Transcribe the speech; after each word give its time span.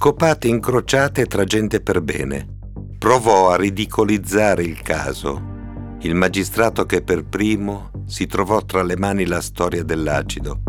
scopate 0.00 0.46
incrociate 0.46 1.26
tra 1.26 1.42
gente 1.42 1.80
per 1.80 2.00
bene. 2.00 2.46
Provò 2.98 3.50
a 3.50 3.56
ridicolizzare 3.56 4.62
il 4.62 4.80
caso. 4.80 5.42
Il 6.02 6.14
magistrato 6.14 6.86
che 6.86 7.02
per 7.02 7.24
primo 7.24 7.90
si 8.06 8.26
trovò 8.26 8.64
tra 8.64 8.84
le 8.84 8.96
mani 8.96 9.26
la 9.26 9.40
storia 9.40 9.82
dell'acido. 9.82 10.62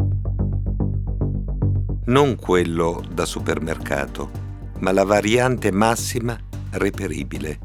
Non 2.05 2.37
quello 2.37 3.03
da 3.13 3.25
supermercato, 3.25 4.31
ma 4.79 4.91
la 4.91 5.03
variante 5.03 5.71
massima 5.71 6.35
reperibile, 6.71 7.59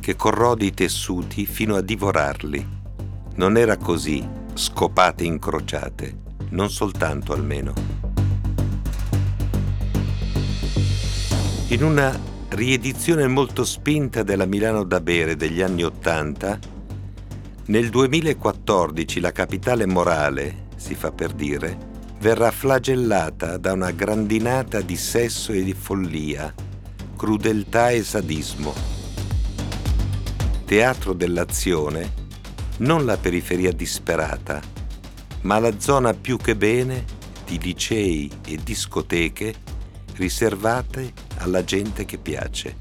che 0.00 0.16
corrode 0.16 0.64
i 0.64 0.74
tessuti 0.74 1.46
fino 1.46 1.76
a 1.76 1.80
divorarli. 1.80 2.68
Non 3.36 3.56
era 3.56 3.76
così, 3.76 4.28
scopate 4.52 5.22
incrociate, 5.22 6.22
non 6.48 6.68
soltanto 6.68 7.32
almeno. 7.32 7.97
In 11.70 11.84
una 11.84 12.18
riedizione 12.48 13.26
molto 13.26 13.62
spinta 13.62 14.22
della 14.22 14.46
Milano 14.46 14.84
da 14.84 15.02
bere 15.02 15.36
degli 15.36 15.60
anni 15.60 15.84
Ottanta, 15.84 16.58
nel 17.66 17.90
2014 17.90 19.20
la 19.20 19.32
capitale 19.32 19.84
morale, 19.84 20.68
si 20.76 20.94
fa 20.94 21.12
per 21.12 21.32
dire, 21.32 21.76
verrà 22.20 22.50
flagellata 22.50 23.58
da 23.58 23.74
una 23.74 23.90
grandinata 23.90 24.80
di 24.80 24.96
sesso 24.96 25.52
e 25.52 25.62
di 25.62 25.74
follia, 25.74 26.54
crudeltà 27.14 27.90
e 27.90 28.02
sadismo. 28.02 28.72
Teatro 30.64 31.12
dell'azione, 31.12 32.12
non 32.78 33.04
la 33.04 33.18
periferia 33.18 33.72
disperata, 33.72 34.62
ma 35.42 35.58
la 35.58 35.78
zona 35.78 36.14
più 36.14 36.38
che 36.38 36.56
bene 36.56 37.04
di 37.44 37.60
licei 37.60 38.30
e 38.46 38.56
discoteche 38.56 39.54
riservate 40.14 41.27
alla 41.38 41.64
gente 41.64 42.04
che 42.04 42.18
piace. 42.18 42.76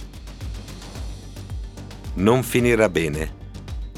Non 2.15 2.43
finirà 2.43 2.89
bene. 2.89 3.35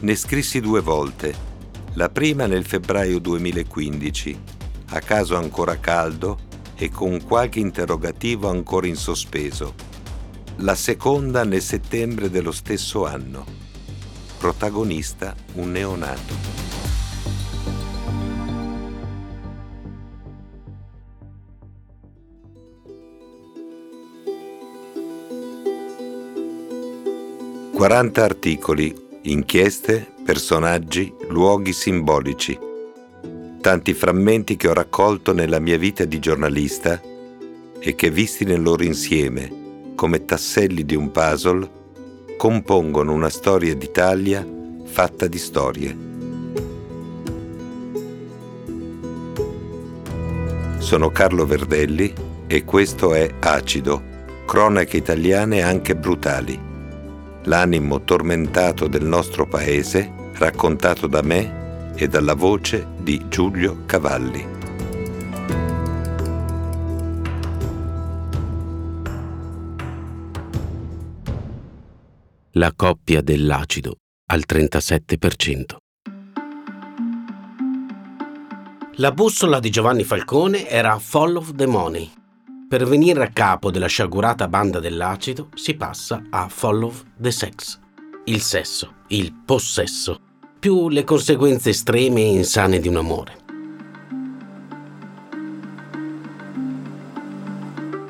Ne 0.02 0.15
scrissi 0.15 0.59
due 0.59 0.81
volte. 0.81 1.47
La 1.93 2.09
prima 2.09 2.45
nel 2.45 2.65
febbraio 2.65 3.19
2015, 3.19 4.41
a 4.89 4.99
caso 4.99 5.35
ancora 5.35 5.80
caldo 5.80 6.47
e 6.75 6.89
con 6.89 7.21
qualche 7.23 7.59
interrogativo 7.59 8.49
ancora 8.49 8.87
in 8.87 8.95
sospeso. 8.95 9.73
La 10.57 10.75
seconda 10.75 11.43
nel 11.43 11.61
settembre 11.61 12.30
dello 12.30 12.52
stesso 12.52 13.05
anno. 13.05 13.45
Protagonista 14.37 15.35
un 15.53 15.71
neonato. 15.71 16.69
40 27.80 28.22
articoli, 28.22 28.94
inchieste, 29.22 30.05
personaggi, 30.25 31.16
luoghi 31.30 31.72
simbolici. 31.72 32.59
Tanti 33.61 33.94
frammenti 33.94 34.58
che 34.58 34.67
ho 34.67 34.73
raccolto 34.73 35.31
nella 35.31 35.59
mia 35.59 35.77
vita 35.77 36.03
di 36.03 36.19
giornalista 36.19 37.02
e 37.80 37.95
che 37.95 38.11
visti 38.11 38.44
nel 38.44 38.61
loro 38.61 38.83
insieme, 38.83 39.94
come 39.95 40.25
tasselli 40.25 40.83
di 40.83 40.94
un 40.94 41.09
puzzle, 41.09 41.69
compongono 42.36 43.13
una 43.13 43.30
storia 43.30 43.73
d'Italia 43.73 44.45
fatta 44.83 45.27
di 45.27 45.38
storie. 45.38 45.97
Sono 50.80 51.11
Carlo 51.11 51.45
Verdelli 51.45 52.14
e 52.45 52.65
questo 52.65 53.14
è 53.14 53.36
Acido, 53.39 54.04
cronache 54.45 54.98
italiane 54.98 55.61
anche 55.61 55.95
brutali 55.95 56.67
l'animo 57.44 58.02
tormentato 58.02 58.88
del 58.88 59.05
nostro 59.05 59.48
paese, 59.48 60.11
raccontato 60.33 61.08
da 61.08 61.22
me 61.22 61.94
e 61.95 62.08
dalla 62.08 62.33
voce 62.33 62.88
di 63.00 63.26
Giulio 63.27 63.83
Cavalli. 63.86 64.58
La 72.54 72.73
coppia 72.76 73.22
dell'acido 73.22 73.95
al 74.32 74.44
37%. 74.45 75.78
La 78.95 79.11
bussola 79.14 79.60
di 79.60 79.70
Giovanni 79.70 80.04
Falcone 80.04 80.67
era 80.67 80.99
Follow 80.99 81.54
the 81.54 81.66
Money, 81.66 82.11
per 82.69 82.85
venire 82.85 83.23
a 83.23 83.31
capo 83.33 83.71
della 83.71 83.87
sciagurata 83.87 84.47
banda 84.47 84.80
dell'acido 84.80 85.49
si 85.55 85.73
passa 85.73 86.21
a 86.30 86.47
Follow 86.47 86.93
the 87.17 87.31
Sex, 87.31 87.80
il 88.25 88.41
sesso, 88.41 88.93
il 89.07 89.33
possesso, 89.43 90.19
più 90.59 90.87
le 90.87 91.03
conseguenze 91.03 91.71
estreme 91.71 92.21
e 92.21 92.27
insane 92.27 92.80
di 92.80 92.87
un 92.87 92.97
amore. 92.97 93.37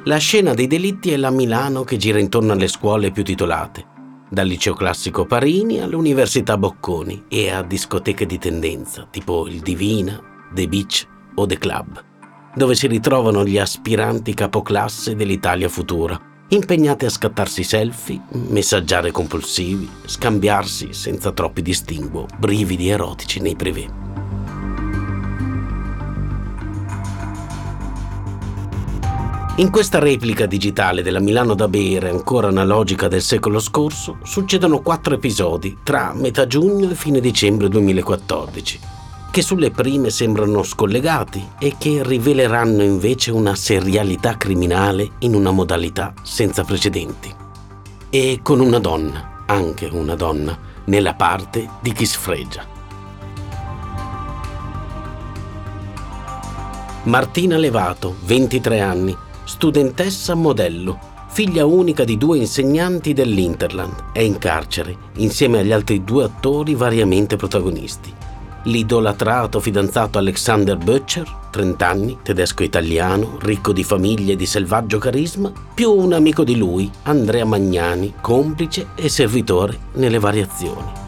La 0.03 0.17
scena 0.17 0.53
dei 0.53 0.67
delitti 0.67 1.11
è 1.13 1.15
la 1.15 1.29
Milano 1.29 1.85
che 1.85 1.95
gira 1.95 2.19
intorno 2.19 2.51
alle 2.51 2.67
scuole 2.67 3.11
più 3.11 3.23
titolate, 3.23 3.85
dal 4.29 4.45
liceo 4.45 4.73
classico 4.73 5.25
Parini 5.25 5.79
all'università 5.79 6.57
Bocconi 6.57 7.23
e 7.29 7.49
a 7.49 7.63
discoteche 7.63 8.25
di 8.25 8.37
tendenza 8.37 9.07
tipo 9.09 9.47
il 9.47 9.61
Divina, 9.61 10.21
The 10.53 10.67
Beach 10.67 11.07
o 11.35 11.45
The 11.45 11.57
Club 11.57 12.07
dove 12.55 12.75
si 12.75 12.87
ritrovano 12.87 13.45
gli 13.45 13.57
aspiranti 13.57 14.33
capoclasse 14.33 15.15
dell'Italia 15.15 15.69
futura, 15.69 16.19
impegnati 16.49 17.05
a 17.05 17.09
scattarsi 17.09 17.63
selfie, 17.63 18.21
messaggiare 18.31 19.11
compulsivi, 19.11 19.89
scambiarsi 20.05 20.93
senza 20.93 21.31
troppi 21.31 21.61
distinguo 21.61 22.25
brividi 22.37 22.89
erotici 22.89 23.39
nei 23.39 23.55
privé. 23.55 24.07
In 29.57 29.71
questa 29.71 29.99
replica 29.99 30.45
digitale 30.45 31.01
della 31.01 31.19
Milano 31.19 31.53
da 31.53 31.67
bere, 31.67 32.09
ancora 32.09 32.47
analogica 32.47 33.09
del 33.09 33.21
secolo 33.21 33.59
scorso, 33.59 34.17
succedono 34.23 34.79
quattro 34.79 35.15
episodi 35.15 35.79
tra 35.83 36.13
metà 36.15 36.47
giugno 36.47 36.89
e 36.89 36.95
fine 36.95 37.19
dicembre 37.19 37.67
2014 37.67 38.98
che 39.31 39.41
sulle 39.43 39.69
prime 39.69 40.09
sembrano 40.09 40.63
scollegati 40.63 41.49
e 41.59 41.75
che 41.77 42.01
riveleranno 42.03 42.81
invece 42.81 43.31
una 43.31 43.53
serialità 43.55 44.37
criminale 44.37 45.11
in 45.19 45.35
una 45.35 45.51
modalità 45.51 46.13
senza 46.23 46.63
precedenti. 46.63 47.33
E 48.09 48.39
con 48.41 48.59
una 48.59 48.79
donna, 48.79 49.43
anche 49.45 49.87
una 49.91 50.15
donna, 50.15 50.57
nella 50.85 51.13
parte 51.13 51.69
di 51.79 51.93
chi 51.93 52.05
sfregia. 52.05 52.65
Martina 57.03 57.57
Levato, 57.57 58.15
23 58.25 58.81
anni, 58.81 59.15
studentessa 59.43 60.33
modello, 60.33 60.99
figlia 61.27 61.65
unica 61.65 62.03
di 62.03 62.17
due 62.17 62.39
insegnanti 62.39 63.13
dell'Interland, 63.13 64.11
è 64.11 64.21
in 64.21 64.39
carcere 64.39 64.95
insieme 65.17 65.59
agli 65.59 65.71
altri 65.71 66.03
due 66.03 66.23
attori 66.23 66.73
variamente 66.73 67.35
protagonisti 67.35 68.27
l'idolatrato 68.63 69.59
fidanzato 69.59 70.17
Alexander 70.17 70.77
Butcher, 70.77 71.47
30 71.51 71.87
anni, 71.87 72.17
tedesco-italiano, 72.21 73.37
ricco 73.39 73.71
di 73.71 73.83
famiglia 73.83 74.33
e 74.33 74.35
di 74.35 74.45
selvaggio 74.45 74.97
carisma, 74.97 75.51
più 75.73 75.91
un 75.91 76.13
amico 76.13 76.43
di 76.43 76.57
lui, 76.57 76.91
Andrea 77.03 77.45
Magnani, 77.45 78.15
complice 78.21 78.89
e 78.95 79.09
servitore 79.09 79.77
nelle 79.93 80.19
variazioni. 80.19 81.07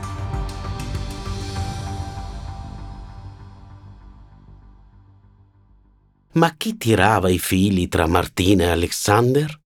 Ma 6.34 6.54
chi 6.56 6.78
tirava 6.78 7.30
i 7.30 7.40
fili 7.40 7.90
tra 7.90 8.08
Martina 8.08 8.64
e 8.64 8.70
Alexander? 8.70 9.60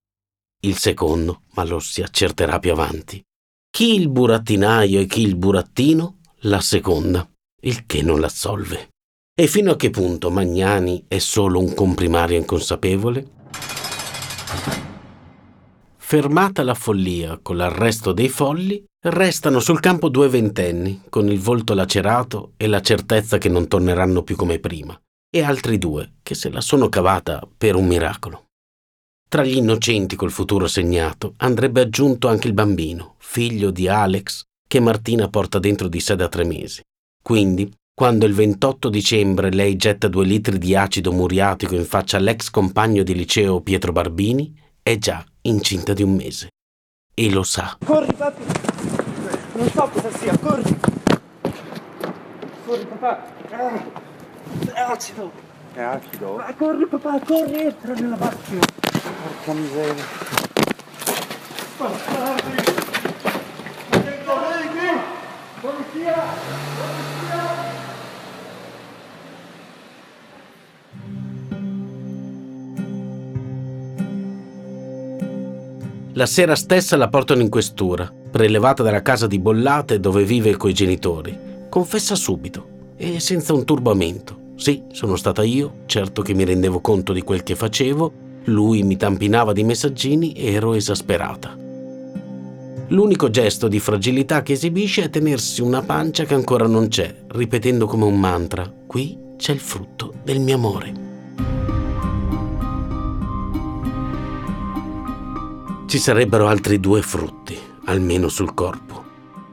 Il 0.61 0.77
secondo, 0.77 1.41
ma 1.53 1.63
lo 1.63 1.79
si 1.79 2.01
accerterà 2.01 2.57
più 2.57 2.71
avanti. 2.71 3.23
Chi 3.69 3.93
il 3.93 4.09
burattinaio 4.09 4.99
e 4.99 5.05
chi 5.05 5.21
il 5.21 5.35
burattino? 5.35 6.21
La 6.39 6.61
seconda 6.61 7.27
il 7.65 7.85
che 7.85 8.01
non 8.01 8.19
l'assolve. 8.19 8.89
E 9.37 9.47
fino 9.47 9.71
a 9.71 9.75
che 9.75 9.89
punto 9.89 10.29
Magnani 10.29 11.05
è 11.07 11.17
solo 11.17 11.59
un 11.59 11.73
comprimario 11.73 12.37
inconsapevole? 12.37 13.33
Fermata 15.97 16.63
la 16.63 16.75
follia 16.75 17.39
con 17.41 17.57
l'arresto 17.57 18.13
dei 18.13 18.29
folli, 18.29 18.83
restano 19.07 19.59
sul 19.59 19.79
campo 19.79 20.09
due 20.09 20.29
ventenni, 20.29 21.03
con 21.09 21.27
il 21.29 21.39
volto 21.39 21.73
lacerato 21.73 22.53
e 22.57 22.67
la 22.67 22.81
certezza 22.81 23.37
che 23.39 23.49
non 23.49 23.67
torneranno 23.67 24.21
più 24.21 24.35
come 24.35 24.59
prima, 24.59 24.97
e 25.29 25.41
altri 25.41 25.79
due 25.79 26.13
che 26.21 26.35
se 26.35 26.49
la 26.51 26.61
sono 26.61 26.87
cavata 26.89 27.45
per 27.57 27.75
un 27.75 27.87
miracolo. 27.87 28.45
Tra 29.27 29.43
gli 29.43 29.57
innocenti 29.57 30.15
col 30.15 30.31
futuro 30.31 30.67
segnato 30.67 31.33
andrebbe 31.37 31.81
aggiunto 31.81 32.27
anche 32.27 32.47
il 32.47 32.53
bambino, 32.53 33.15
figlio 33.17 33.71
di 33.71 33.87
Alex, 33.87 34.43
che 34.67 34.79
Martina 34.79 35.27
porta 35.27 35.57
dentro 35.57 35.87
di 35.87 35.99
sé 35.99 36.15
da 36.15 36.29
tre 36.29 36.45
mesi. 36.45 36.81
Quindi, 37.25 37.73
quando 37.91 38.27
il 38.27 38.35
28 38.35 38.87
dicembre 38.87 39.49
lei 39.49 39.77
getta 39.77 40.07
due 40.07 40.25
litri 40.25 40.59
di 40.59 40.75
acido 40.75 41.11
muriatico 41.11 41.73
in 41.73 41.83
faccia 41.83 42.17
all'ex 42.17 42.51
compagno 42.51 43.01
di 43.01 43.15
liceo 43.15 43.61
Pietro 43.61 43.91
Barbini, 43.91 44.55
è 44.83 44.95
già 44.99 45.25
incinta 45.41 45.93
di 45.93 46.03
un 46.03 46.13
mese. 46.13 46.49
E 47.15 47.31
lo 47.31 47.41
sa. 47.41 47.77
Corri, 47.83 48.13
papi! 48.13 48.43
Non 49.55 49.69
so 49.71 49.89
cosa 49.91 50.11
sia, 50.15 50.37
corri! 50.37 50.77
Corri, 52.63 52.85
papà! 52.85 53.25
Ah, 53.49 53.85
è 54.71 54.79
acido! 54.81 55.31
È 55.73 55.81
acido? 55.81 56.35
Ma 56.35 56.53
corri, 56.53 56.85
papà, 56.85 57.19
corri, 57.21 57.59
entra 57.59 57.93
nella 57.95 58.17
macchina! 58.17 58.65
Porca 59.23 59.53
miseria. 59.59 60.03
Bastardi! 61.75 62.63
Colleghi! 63.89 64.99
Polizia! 65.59 66.13
Polizia! 66.21 66.64
La 76.17 76.25
sera 76.25 76.55
stessa 76.55 76.95
la 76.95 77.09
portano 77.09 77.41
in 77.41 77.49
questura, 77.49 78.09
prelevata 78.31 78.81
dalla 78.81 79.01
casa 79.01 79.27
di 79.27 79.37
Bollate 79.37 79.99
dove 79.99 80.23
vive 80.23 80.55
coi 80.55 80.73
genitori. 80.73 81.37
Confessa 81.67 82.15
subito 82.15 82.93
e 82.95 83.19
senza 83.19 83.53
un 83.53 83.65
turbamento. 83.65 84.53
Sì, 84.55 84.83
sono 84.93 85.17
stata 85.17 85.43
io, 85.43 85.79
certo 85.87 86.21
che 86.21 86.33
mi 86.33 86.45
rendevo 86.45 86.79
conto 86.79 87.11
di 87.11 87.21
quel 87.21 87.43
che 87.43 87.55
facevo, 87.55 88.13
lui 88.45 88.83
mi 88.83 88.95
tampinava 88.95 89.51
di 89.51 89.65
messaggini 89.65 90.31
e 90.31 90.53
ero 90.53 90.73
esasperata. 90.73 91.53
L'unico 92.87 93.29
gesto 93.29 93.67
di 93.67 93.81
fragilità 93.81 94.41
che 94.41 94.53
esibisce 94.53 95.03
è 95.03 95.09
tenersi 95.09 95.61
una 95.61 95.81
pancia 95.81 96.23
che 96.23 96.33
ancora 96.33 96.65
non 96.65 96.87
c'è, 96.87 97.13
ripetendo 97.27 97.87
come 97.87 98.05
un 98.05 98.17
mantra, 98.17 98.71
qui 98.87 99.17
c'è 99.35 99.51
il 99.51 99.59
frutto 99.59 100.13
del 100.23 100.39
mio 100.39 100.55
amore. 100.55 101.04
Ci 105.95 106.01
sarebbero 106.01 106.47
altri 106.47 106.81
due 106.81 107.01
frutti, 107.01 107.57
almeno 107.85 108.27
sul 108.27 108.53
corpo. 108.53 109.01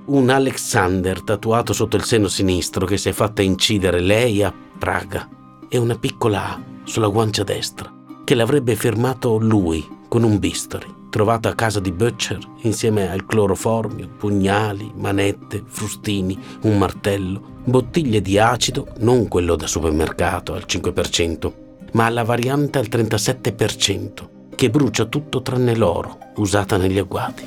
Un 0.06 0.28
Alexander 0.28 1.22
tatuato 1.22 1.72
sotto 1.72 1.94
il 1.94 2.02
seno 2.02 2.26
sinistro 2.26 2.84
che 2.84 2.96
si 2.96 3.08
è 3.08 3.12
fatta 3.12 3.42
incidere 3.42 4.00
lei 4.00 4.42
a 4.42 4.52
Praga 4.76 5.28
e 5.68 5.78
una 5.78 5.96
piccola 5.96 6.48
A 6.48 6.62
sulla 6.82 7.06
guancia 7.06 7.44
destra 7.44 7.94
che 8.24 8.34
l'avrebbe 8.34 8.74
firmato 8.74 9.38
lui 9.38 9.88
con 10.08 10.24
un 10.24 10.40
bisturi 10.40 10.92
trovato 11.10 11.46
a 11.46 11.54
casa 11.54 11.78
di 11.78 11.92
Butcher 11.92 12.40
insieme 12.62 13.08
al 13.08 13.24
cloroformio, 13.24 14.08
pugnali, 14.08 14.90
manette, 14.96 15.62
frustini, 15.64 16.36
un 16.62 16.76
martello, 16.76 17.60
bottiglie 17.62 18.20
di 18.20 18.36
acido, 18.36 18.88
non 18.98 19.28
quello 19.28 19.54
da 19.54 19.68
supermercato 19.68 20.54
al 20.54 20.64
5%, 20.66 21.52
ma 21.92 22.08
la 22.08 22.24
variante 22.24 22.80
al 22.80 22.88
37%, 22.90 24.40
che 24.62 24.70
brucia 24.70 25.06
tutto 25.06 25.42
tranne 25.42 25.74
l'oro, 25.74 26.18
usata 26.36 26.76
negli 26.76 26.96
agguati. 26.96 27.42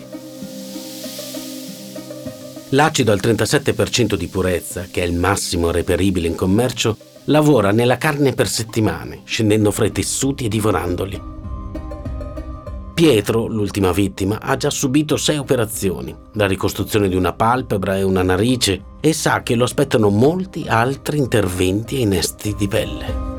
L'acido 2.71 3.13
al 3.13 3.21
37% 3.23 4.15
di 4.15 4.27
purezza, 4.27 4.87
che 4.91 5.01
è 5.01 5.05
il 5.05 5.13
massimo 5.13 5.71
reperibile 5.71 6.27
in 6.27 6.35
commercio, 6.35 6.97
lavora 7.25 7.71
nella 7.71 7.97
carne 7.97 8.33
per 8.33 8.49
settimane, 8.49 9.21
scendendo 9.23 9.71
fra 9.71 9.85
i 9.85 9.93
tessuti 9.93 10.43
e 10.43 10.49
divorandoli. 10.49 11.21
Pietro, 12.93 13.47
l'ultima 13.47 13.93
vittima, 13.93 14.41
ha 14.41 14.57
già 14.57 14.69
subito 14.69 15.15
sei 15.15 15.37
operazioni, 15.37 16.13
la 16.33 16.47
ricostruzione 16.47 17.07
di 17.07 17.15
una 17.15 17.31
palpebra 17.31 17.95
e 17.95 18.03
una 18.03 18.23
narice, 18.23 18.97
e 18.99 19.13
sa 19.13 19.41
che 19.41 19.55
lo 19.55 19.63
aspettano 19.63 20.09
molti 20.09 20.65
altri 20.67 21.17
interventi 21.17 21.95
e 21.95 22.01
innesti 22.01 22.55
di 22.57 22.67
pelle. 22.67 23.34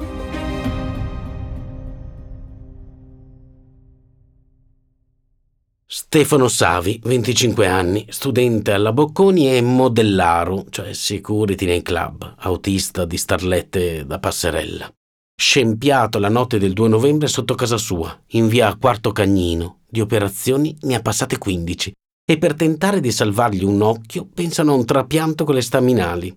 Stefano 5.88 6.48
Savi, 6.48 7.00
25 7.04 7.66
anni, 7.66 8.06
studente 8.08 8.72
alla 8.72 8.92
Bocconi 8.92 9.56
e 9.56 9.60
modellaro, 9.62 10.66
cioè 10.68 10.92
security 10.92 11.64
nei 11.64 11.82
club, 11.82 12.34
autista 12.38 13.04
di 13.04 13.16
starlette 13.16 14.04
da 14.04 14.18
passerella 14.18 14.90
scempiato 15.38 16.18
la 16.18 16.30
notte 16.30 16.58
del 16.58 16.72
2 16.72 16.88
novembre 16.88 17.28
sotto 17.28 17.54
casa 17.54 17.76
sua, 17.76 18.18
in 18.28 18.48
via 18.48 18.74
Quarto 18.74 19.12
Cagnino. 19.12 19.80
Di 19.86 20.00
operazioni 20.00 20.76
ne 20.82 20.94
ha 20.94 21.02
passate 21.02 21.36
15 21.36 21.92
e 22.28 22.38
per 22.38 22.54
tentare 22.54 23.00
di 23.00 23.12
salvargli 23.12 23.62
un 23.62 23.82
occhio 23.82 24.26
pensano 24.32 24.72
a 24.72 24.76
un 24.76 24.86
trapianto 24.86 25.44
con 25.44 25.54
le 25.54 25.60
staminali. 25.60 26.34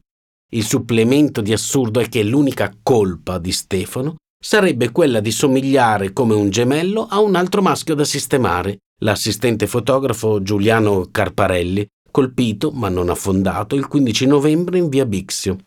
Il 0.51 0.65
supplemento 0.65 1.41
di 1.41 1.53
assurdo 1.53 1.99
è 1.99 2.09
che 2.09 2.23
l'unica 2.23 2.75
colpa 2.83 3.39
di 3.39 3.51
Stefano 3.51 4.15
sarebbe 4.37 4.91
quella 4.91 5.19
di 5.21 5.31
somigliare 5.31 6.11
come 6.11 6.35
un 6.35 6.49
gemello 6.49 7.07
a 7.09 7.19
un 7.19 7.35
altro 7.35 7.61
maschio 7.61 7.95
da 7.95 8.03
sistemare, 8.03 8.79
l'assistente 8.99 9.67
fotografo 9.67 10.41
Giuliano 10.41 11.07
Carparelli, 11.11 11.87
colpito 12.11 12.71
ma 12.71 12.89
non 12.89 13.09
affondato 13.09 13.75
il 13.75 13.87
15 13.87 14.25
novembre 14.25 14.77
in 14.77 14.89
via 14.89 15.05
Bixio. 15.05 15.57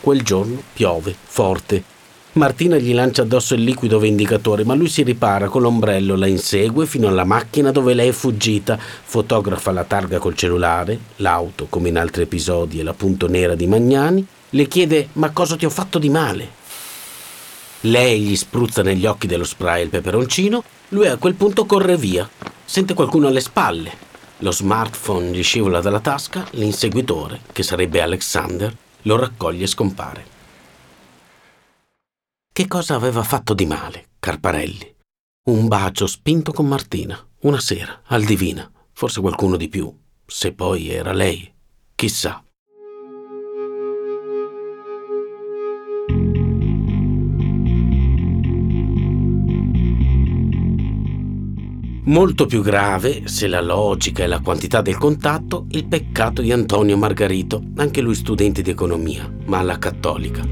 Quel 0.00 0.22
giorno 0.22 0.62
piove, 0.72 1.14
forte. 1.18 1.92
Martina 2.32 2.76
gli 2.76 2.92
lancia 2.92 3.22
addosso 3.22 3.54
il 3.54 3.62
liquido 3.62 3.98
vendicatore, 3.98 4.64
ma 4.64 4.74
lui 4.74 4.88
si 4.88 5.02
ripara 5.02 5.48
con 5.48 5.62
l'ombrello, 5.62 6.16
la 6.16 6.26
insegue 6.26 6.84
fino 6.84 7.06
alla 7.06 7.24
macchina 7.24 7.70
dove 7.70 7.94
lei 7.94 8.08
è 8.08 8.12
fuggita, 8.12 8.76
fotografa 8.76 9.70
la 9.70 9.84
targa 9.84 10.18
col 10.18 10.34
cellulare, 10.34 10.98
l'auto, 11.16 11.68
come 11.70 11.90
in 11.90 11.96
altri 11.96 12.22
episodi, 12.22 12.80
e 12.80 12.82
la 12.82 12.92
punto 12.92 13.28
nera 13.28 13.54
di 13.54 13.68
Magnani, 13.68 14.26
le 14.50 14.66
chiede 14.66 15.08
ma 15.12 15.30
cosa 15.30 15.56
ti 15.56 15.64
ho 15.64 15.70
fatto 15.70 15.98
di 15.98 16.10
male? 16.10 16.62
Lei 17.84 18.22
gli 18.22 18.36
spruzza 18.36 18.82
negli 18.82 19.04
occhi 19.04 19.26
dello 19.26 19.44
spray 19.44 19.82
il 19.82 19.90
peperoncino, 19.90 20.64
lui 20.88 21.06
a 21.06 21.18
quel 21.18 21.34
punto 21.34 21.66
corre 21.66 21.98
via, 21.98 22.28
sente 22.64 22.94
qualcuno 22.94 23.26
alle 23.26 23.40
spalle. 23.40 23.92
Lo 24.38 24.52
smartphone 24.52 25.30
gli 25.30 25.42
scivola 25.42 25.80
dalla 25.80 26.00
tasca, 26.00 26.46
l'inseguitore, 26.52 27.42
che 27.52 27.62
sarebbe 27.62 28.00
Alexander, 28.00 28.74
lo 29.02 29.16
raccoglie 29.16 29.64
e 29.64 29.68
scompare. 29.68 30.26
Che 32.50 32.66
cosa 32.66 32.94
aveva 32.94 33.22
fatto 33.22 33.52
di 33.52 33.66
male, 33.66 34.08
Carparelli? 34.18 34.94
Un 35.50 35.68
bacio 35.68 36.06
spinto 36.06 36.52
con 36.52 36.66
Martina, 36.66 37.22
una 37.40 37.60
sera, 37.60 38.00
al 38.06 38.24
Divina, 38.24 38.70
forse 38.92 39.20
qualcuno 39.20 39.56
di 39.56 39.68
più, 39.68 39.94
se 40.24 40.52
poi 40.52 40.88
era 40.88 41.12
lei, 41.12 41.52
chissà. 41.94 42.43
Molto 52.06 52.44
più 52.44 52.60
grave, 52.60 53.22
se 53.24 53.46
la 53.46 53.62
logica 53.62 54.24
e 54.24 54.26
la 54.26 54.40
quantità 54.40 54.82
del 54.82 54.98
contatto, 54.98 55.64
il 55.70 55.86
peccato 55.86 56.42
di 56.42 56.52
Antonio 56.52 56.98
Margarito, 56.98 57.62
anche 57.76 58.02
lui 58.02 58.14
studente 58.14 58.60
di 58.60 58.68
economia, 58.68 59.32
ma 59.46 59.60
alla 59.60 59.78
cattolica. 59.78 60.46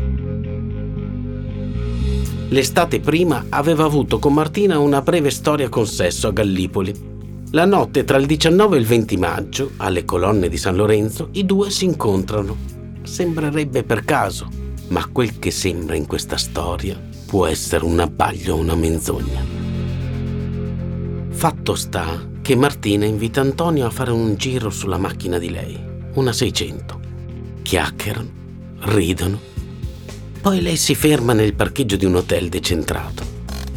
L'estate 2.49 3.01
prima 3.01 3.45
aveva 3.51 3.85
avuto 3.85 4.19
con 4.19 4.33
Martina 4.33 4.79
una 4.79 5.03
breve 5.03 5.29
storia 5.29 5.69
con 5.69 5.87
sesso 5.87 6.29
a 6.29 6.33
Gallipoli. 6.33 7.11
La 7.51 7.67
notte 7.67 8.05
tra 8.05 8.17
il 8.17 8.25
19 8.25 8.77
e 8.77 8.81
il 8.81 8.87
20 8.87 9.17
maggio, 9.19 9.71
alle 9.77 10.07
colonne 10.07 10.49
di 10.49 10.57
San 10.57 10.75
Lorenzo, 10.75 11.29
i 11.33 11.45
due 11.45 11.69
si 11.69 11.85
incontrano. 11.85 12.57
Sembrerebbe 13.03 13.83
per 13.83 14.07
caso, 14.07 14.49
ma 14.89 15.07
quel 15.13 15.39
che 15.39 15.51
sembra 15.51 15.97
in 15.97 16.07
questa 16.07 16.39
storia 16.39 16.99
può 17.27 17.45
essere 17.45 17.85
un 17.85 18.01
abbaglio 18.01 18.55
o 18.55 18.59
una 18.59 18.75
menzogna. 18.75 19.62
Fatto 21.33 21.75
sta 21.75 22.25
che 22.41 22.55
Martina 22.55 23.05
invita 23.05 23.41
Antonio 23.41 23.87
a 23.87 23.91
fare 23.91 24.13
un 24.13 24.37
giro 24.37 24.71
sulla 24.71 24.97
macchina 24.97 25.39
di 25.39 25.51
lei, 25.51 25.77
una 26.15 26.33
600. 26.33 27.01
Chiacchierano, 27.63 28.31
ridono. 28.81 29.41
Poi 30.41 30.61
lei 30.61 30.77
si 30.77 30.95
ferma 30.95 31.33
nel 31.33 31.55
parcheggio 31.55 31.97
di 31.97 32.05
un 32.05 32.15
hotel 32.15 32.49
decentrato. 32.49 33.25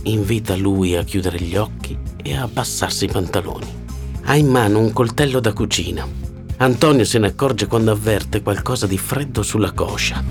Invita 0.03 0.55
lui 0.55 0.95
a 0.95 1.03
chiudere 1.03 1.39
gli 1.39 1.55
occhi 1.55 1.97
e 2.21 2.35
a 2.35 2.43
abbassarsi 2.43 3.05
i 3.05 3.09
pantaloni. 3.09 3.83
Ha 4.25 4.35
in 4.35 4.47
mano 4.47 4.79
un 4.79 4.93
coltello 4.93 5.39
da 5.39 5.53
cucina. 5.53 6.07
Antonio 6.57 7.05
se 7.05 7.17
ne 7.17 7.27
accorge 7.27 7.65
quando 7.65 7.91
avverte 7.91 8.43
qualcosa 8.43 8.85
di 8.85 8.97
freddo 9.00 9.41
sulla 9.41 9.71
coscia. 9.71 10.24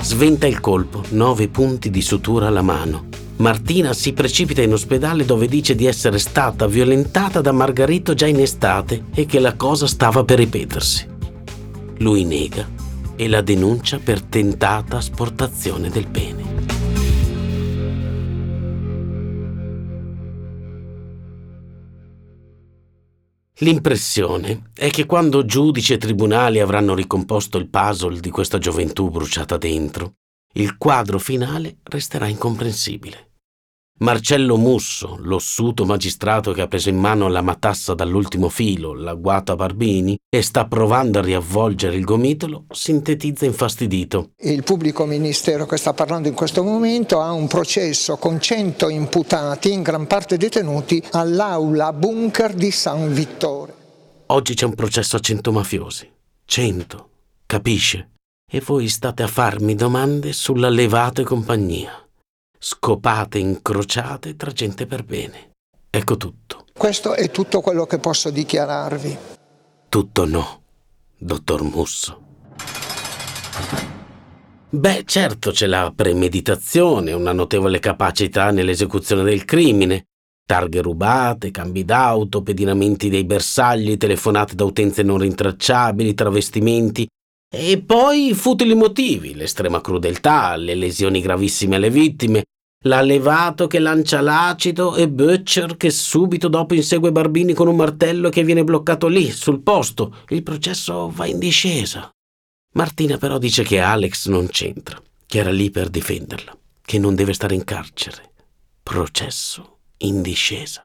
Sventa 0.00 0.46
il 0.46 0.60
colpo, 0.60 1.02
nove 1.10 1.48
punti 1.48 1.90
di 1.90 2.00
sutura 2.00 2.46
alla 2.46 2.62
mano 2.62 3.07
Martina 3.38 3.92
si 3.92 4.12
precipita 4.14 4.62
in 4.62 4.72
ospedale 4.72 5.24
dove 5.24 5.46
dice 5.46 5.76
di 5.76 5.86
essere 5.86 6.18
stata 6.18 6.66
violentata 6.66 7.40
da 7.40 7.52
Margarito 7.52 8.12
già 8.12 8.26
in 8.26 8.40
estate 8.40 9.04
e 9.14 9.26
che 9.26 9.38
la 9.38 9.54
cosa 9.54 9.86
stava 9.86 10.24
per 10.24 10.38
ripetersi. 10.38 11.06
Lui 11.98 12.24
nega 12.24 12.68
e 13.14 13.28
la 13.28 13.40
denuncia 13.40 14.00
per 14.00 14.22
tentata 14.22 14.96
asportazione 14.96 15.88
del 15.88 16.08
pene. 16.08 16.56
L'impressione 23.60 24.70
è 24.74 24.90
che 24.90 25.06
quando 25.06 25.44
giudici 25.44 25.92
e 25.92 25.98
tribunali 25.98 26.58
avranno 26.58 26.94
ricomposto 26.94 27.56
il 27.58 27.68
puzzle 27.68 28.18
di 28.18 28.30
questa 28.30 28.58
gioventù 28.58 29.10
bruciata 29.10 29.56
dentro, 29.56 30.14
il 30.54 30.76
quadro 30.76 31.18
finale 31.18 31.78
resterà 31.84 32.26
incomprensibile. 32.26 33.27
Marcello 34.00 34.56
Musso, 34.56 35.16
l'ossuto 35.22 35.84
magistrato 35.84 36.52
che 36.52 36.60
ha 36.60 36.68
preso 36.68 36.88
in 36.88 36.96
mano 36.96 37.26
la 37.26 37.42
matassa 37.42 37.94
dall'ultimo 37.94 38.48
filo, 38.48 38.94
l'agguato 38.94 39.50
a 39.50 39.56
Barbini, 39.56 40.16
e 40.28 40.40
sta 40.42 40.68
provando 40.68 41.18
a 41.18 41.22
riavvolgere 41.22 41.96
il 41.96 42.04
gomitolo, 42.04 42.66
sintetizza 42.70 43.44
infastidito. 43.44 44.30
Il 44.36 44.62
pubblico 44.62 45.04
ministero 45.04 45.66
che 45.66 45.76
sta 45.78 45.94
parlando 45.94 46.28
in 46.28 46.34
questo 46.34 46.62
momento 46.62 47.20
ha 47.20 47.32
un 47.32 47.48
processo 47.48 48.16
con 48.18 48.40
100 48.40 48.88
imputati, 48.88 49.72
in 49.72 49.82
gran 49.82 50.06
parte 50.06 50.36
detenuti, 50.36 51.02
all'aula 51.12 51.92
bunker 51.92 52.54
di 52.54 52.70
San 52.70 53.12
Vittore. 53.12 53.74
Oggi 54.26 54.54
c'è 54.54 54.64
un 54.64 54.74
processo 54.74 55.16
a 55.16 55.20
100 55.20 55.50
mafiosi. 55.50 56.08
100, 56.44 57.10
capisce? 57.46 58.10
E 58.48 58.62
voi 58.64 58.86
state 58.86 59.24
a 59.24 59.26
farmi 59.26 59.74
domande 59.74 60.32
sulla 60.32 60.68
Levato 60.68 61.20
e 61.20 61.24
compagnia 61.24 62.07
scopate 62.58 63.38
incrociate 63.38 64.36
tra 64.36 64.50
gente 64.50 64.86
per 64.86 65.04
bene. 65.04 65.50
Ecco 65.90 66.16
tutto. 66.16 66.66
Questo 66.76 67.14
è 67.14 67.30
tutto 67.30 67.60
quello 67.60 67.86
che 67.86 67.98
posso 67.98 68.30
dichiararvi. 68.30 69.16
Tutto 69.88 70.26
no, 70.26 70.62
dottor 71.16 71.62
Musso. 71.62 72.22
Beh, 74.70 75.04
certo 75.06 75.50
c'è 75.50 75.66
la 75.66 75.90
premeditazione, 75.96 77.12
una 77.12 77.32
notevole 77.32 77.78
capacità 77.78 78.50
nell'esecuzione 78.50 79.22
del 79.22 79.46
crimine, 79.46 80.04
targhe 80.44 80.82
rubate, 80.82 81.50
cambi 81.50 81.86
d'auto, 81.86 82.42
pedinamenti 82.42 83.08
dei 83.08 83.24
bersagli, 83.24 83.96
telefonate 83.96 84.54
da 84.54 84.64
utenze 84.64 85.02
non 85.02 85.18
rintracciabili, 85.18 86.12
travestimenti 86.12 87.08
e 87.50 87.80
poi 87.80 88.34
futili 88.34 88.74
motivi, 88.74 89.34
l'estrema 89.34 89.80
crudeltà, 89.80 90.56
le 90.56 90.74
lesioni 90.74 91.20
gravissime 91.20 91.76
alle 91.76 91.90
vittime, 91.90 92.44
l'allevato 92.84 93.66
che 93.66 93.78
lancia 93.78 94.20
l'acido 94.20 94.94
e 94.94 95.08
Butcher 95.08 95.76
che 95.76 95.90
subito 95.90 96.48
dopo 96.48 96.74
insegue 96.74 97.10
Barbini 97.10 97.54
con 97.54 97.68
un 97.68 97.76
martello 97.76 98.28
che 98.28 98.44
viene 98.44 98.64
bloccato 98.64 99.08
lì, 99.08 99.30
sul 99.30 99.62
posto. 99.62 100.16
Il 100.28 100.42
processo 100.42 101.10
va 101.10 101.26
in 101.26 101.38
discesa. 101.38 102.10
Martina 102.74 103.16
però 103.16 103.38
dice 103.38 103.64
che 103.64 103.80
Alex 103.80 104.28
non 104.28 104.46
c'entra, 104.48 105.00
che 105.26 105.38
era 105.38 105.50
lì 105.50 105.70
per 105.70 105.88
difenderla, 105.88 106.56
che 106.82 106.98
non 106.98 107.14
deve 107.14 107.32
stare 107.32 107.54
in 107.54 107.64
carcere. 107.64 108.30
Processo 108.82 109.78
in 109.98 110.22
discesa. 110.22 110.82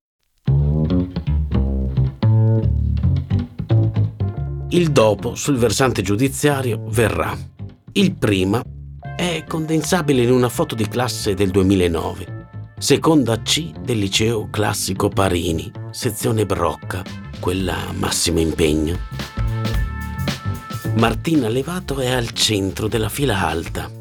Il 4.74 4.92
dopo 4.92 5.36
sul 5.36 5.58
versante 5.58 6.01
giudiziario 6.01 6.86
verrà. 6.88 7.38
Il 7.92 8.15
prima 8.15 8.60
è 9.15 9.44
condensabile 9.48 10.24
in 10.24 10.32
una 10.32 10.50
foto 10.50 10.74
di 10.74 10.88
classe 10.88 11.36
del 11.36 11.51
2009, 11.51 12.48
seconda 12.80 13.39
C 13.44 13.70
del 13.80 14.00
liceo 14.00 14.50
classico 14.50 15.10
Parini, 15.10 15.72
sezione 15.92 16.48
Brocca, 16.48 17.03
quella 17.39 17.77
massimo 17.96 18.39
impegno. 18.39 18.98
Martina 20.96 21.50
Levato 21.50 22.00
è 22.00 22.10
al 22.10 22.32
centro 22.32 22.88
della 22.88 23.10
fila 23.10 23.46
alta, 23.46 23.92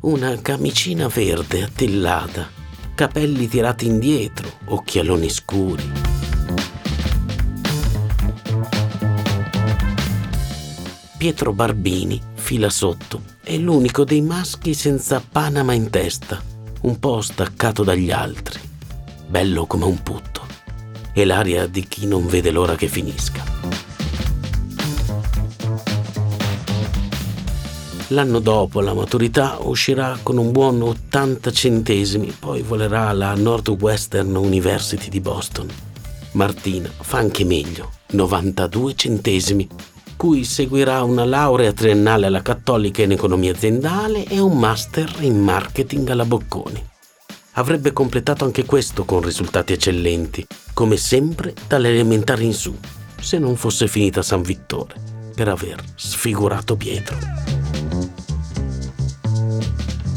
una 0.00 0.34
camicina 0.40 1.08
verde 1.08 1.62
attillata, 1.62 2.48
capelli 2.94 3.48
tirati 3.48 3.84
indietro, 3.84 4.50
occhialoni 4.64 5.28
scuri. 5.28 6.01
Pietro 11.22 11.52
Barbini 11.52 12.20
fila 12.34 12.68
sotto, 12.68 13.22
è 13.44 13.56
l'unico 13.56 14.02
dei 14.02 14.22
maschi 14.22 14.74
senza 14.74 15.22
panama 15.24 15.72
in 15.72 15.88
testa, 15.88 16.42
un 16.80 16.98
po' 16.98 17.20
staccato 17.20 17.84
dagli 17.84 18.10
altri, 18.10 18.58
bello 19.28 19.66
come 19.66 19.84
un 19.84 20.02
putto, 20.02 20.44
e 21.12 21.24
l'aria 21.24 21.68
di 21.68 21.86
chi 21.86 22.08
non 22.08 22.26
vede 22.26 22.50
l'ora 22.50 22.74
che 22.74 22.88
finisca. 22.88 23.40
L'anno 28.08 28.40
dopo 28.40 28.80
la 28.80 28.92
maturità 28.92 29.58
uscirà 29.60 30.18
con 30.24 30.38
un 30.38 30.50
buon 30.50 30.82
80 30.82 31.52
centesimi, 31.52 32.34
poi 32.36 32.62
volerà 32.62 33.06
alla 33.06 33.32
Northwestern 33.34 34.34
University 34.34 35.08
di 35.08 35.20
Boston. 35.20 35.68
Martina 36.32 36.90
fa 36.90 37.18
anche 37.18 37.44
meglio, 37.44 37.92
92 38.10 38.94
centesimi, 38.96 39.68
cui 40.22 40.44
seguirà 40.44 41.02
una 41.02 41.24
laurea 41.24 41.72
triennale 41.72 42.26
alla 42.26 42.42
Cattolica 42.42 43.02
in 43.02 43.10
economia 43.10 43.50
aziendale 43.50 44.22
e 44.22 44.38
un 44.38 44.56
master 44.56 45.16
in 45.18 45.42
marketing 45.42 46.08
alla 46.10 46.24
Bocconi. 46.24 46.80
Avrebbe 47.54 47.92
completato 47.92 48.44
anche 48.44 48.64
questo 48.64 49.04
con 49.04 49.20
risultati 49.20 49.72
eccellenti, 49.72 50.46
come 50.74 50.96
sempre 50.96 51.54
dalle 51.66 51.88
elementari 51.88 52.44
in 52.44 52.54
su, 52.54 52.72
se 53.20 53.40
non 53.40 53.56
fosse 53.56 53.88
finita 53.88 54.22
San 54.22 54.42
Vittore 54.42 54.94
per 55.34 55.48
aver 55.48 55.82
sfigurato 55.96 56.76
Pietro. 56.76 57.16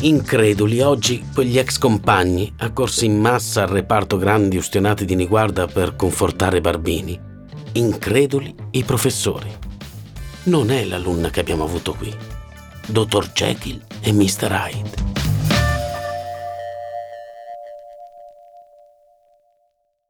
Increduli 0.01 0.81
oggi 0.81 1.25
quegli 1.33 1.57
ex 1.57 1.79
compagni 1.79 2.53
accorsi 2.59 3.05
in 3.05 3.19
massa 3.19 3.63
al 3.63 3.69
reparto 3.69 4.17
grandi 4.17 4.55
ustionati 4.55 5.03
di 5.03 5.15
Niguarda 5.15 5.65
per 5.65 5.95
confortare 5.95 6.61
Barbini. 6.61 7.19
Increduli 7.71 8.53
i 8.69 8.83
professori 8.83 9.64
non 10.45 10.69
è 10.69 10.85
l'alunna 10.85 11.29
che 11.29 11.39
abbiamo 11.39 11.63
avuto 11.63 11.93
qui. 11.93 12.15
Dottor 12.87 13.31
Jekyll 13.31 13.81
e 14.01 14.11
Mr. 14.11 14.51
Hyde. 14.51 15.03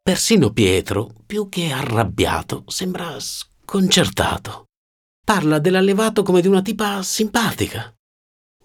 Persino 0.01 0.51
Pietro, 0.51 1.09
più 1.25 1.49
che 1.49 1.71
arrabbiato, 1.71 2.63
sembra 2.67 3.15
sconcertato. 3.19 4.65
Parla 5.23 5.57
dell'allevato 5.57 6.21
come 6.21 6.41
di 6.41 6.47
una 6.47 6.61
tipa 6.61 7.01
simpatica. 7.01 7.91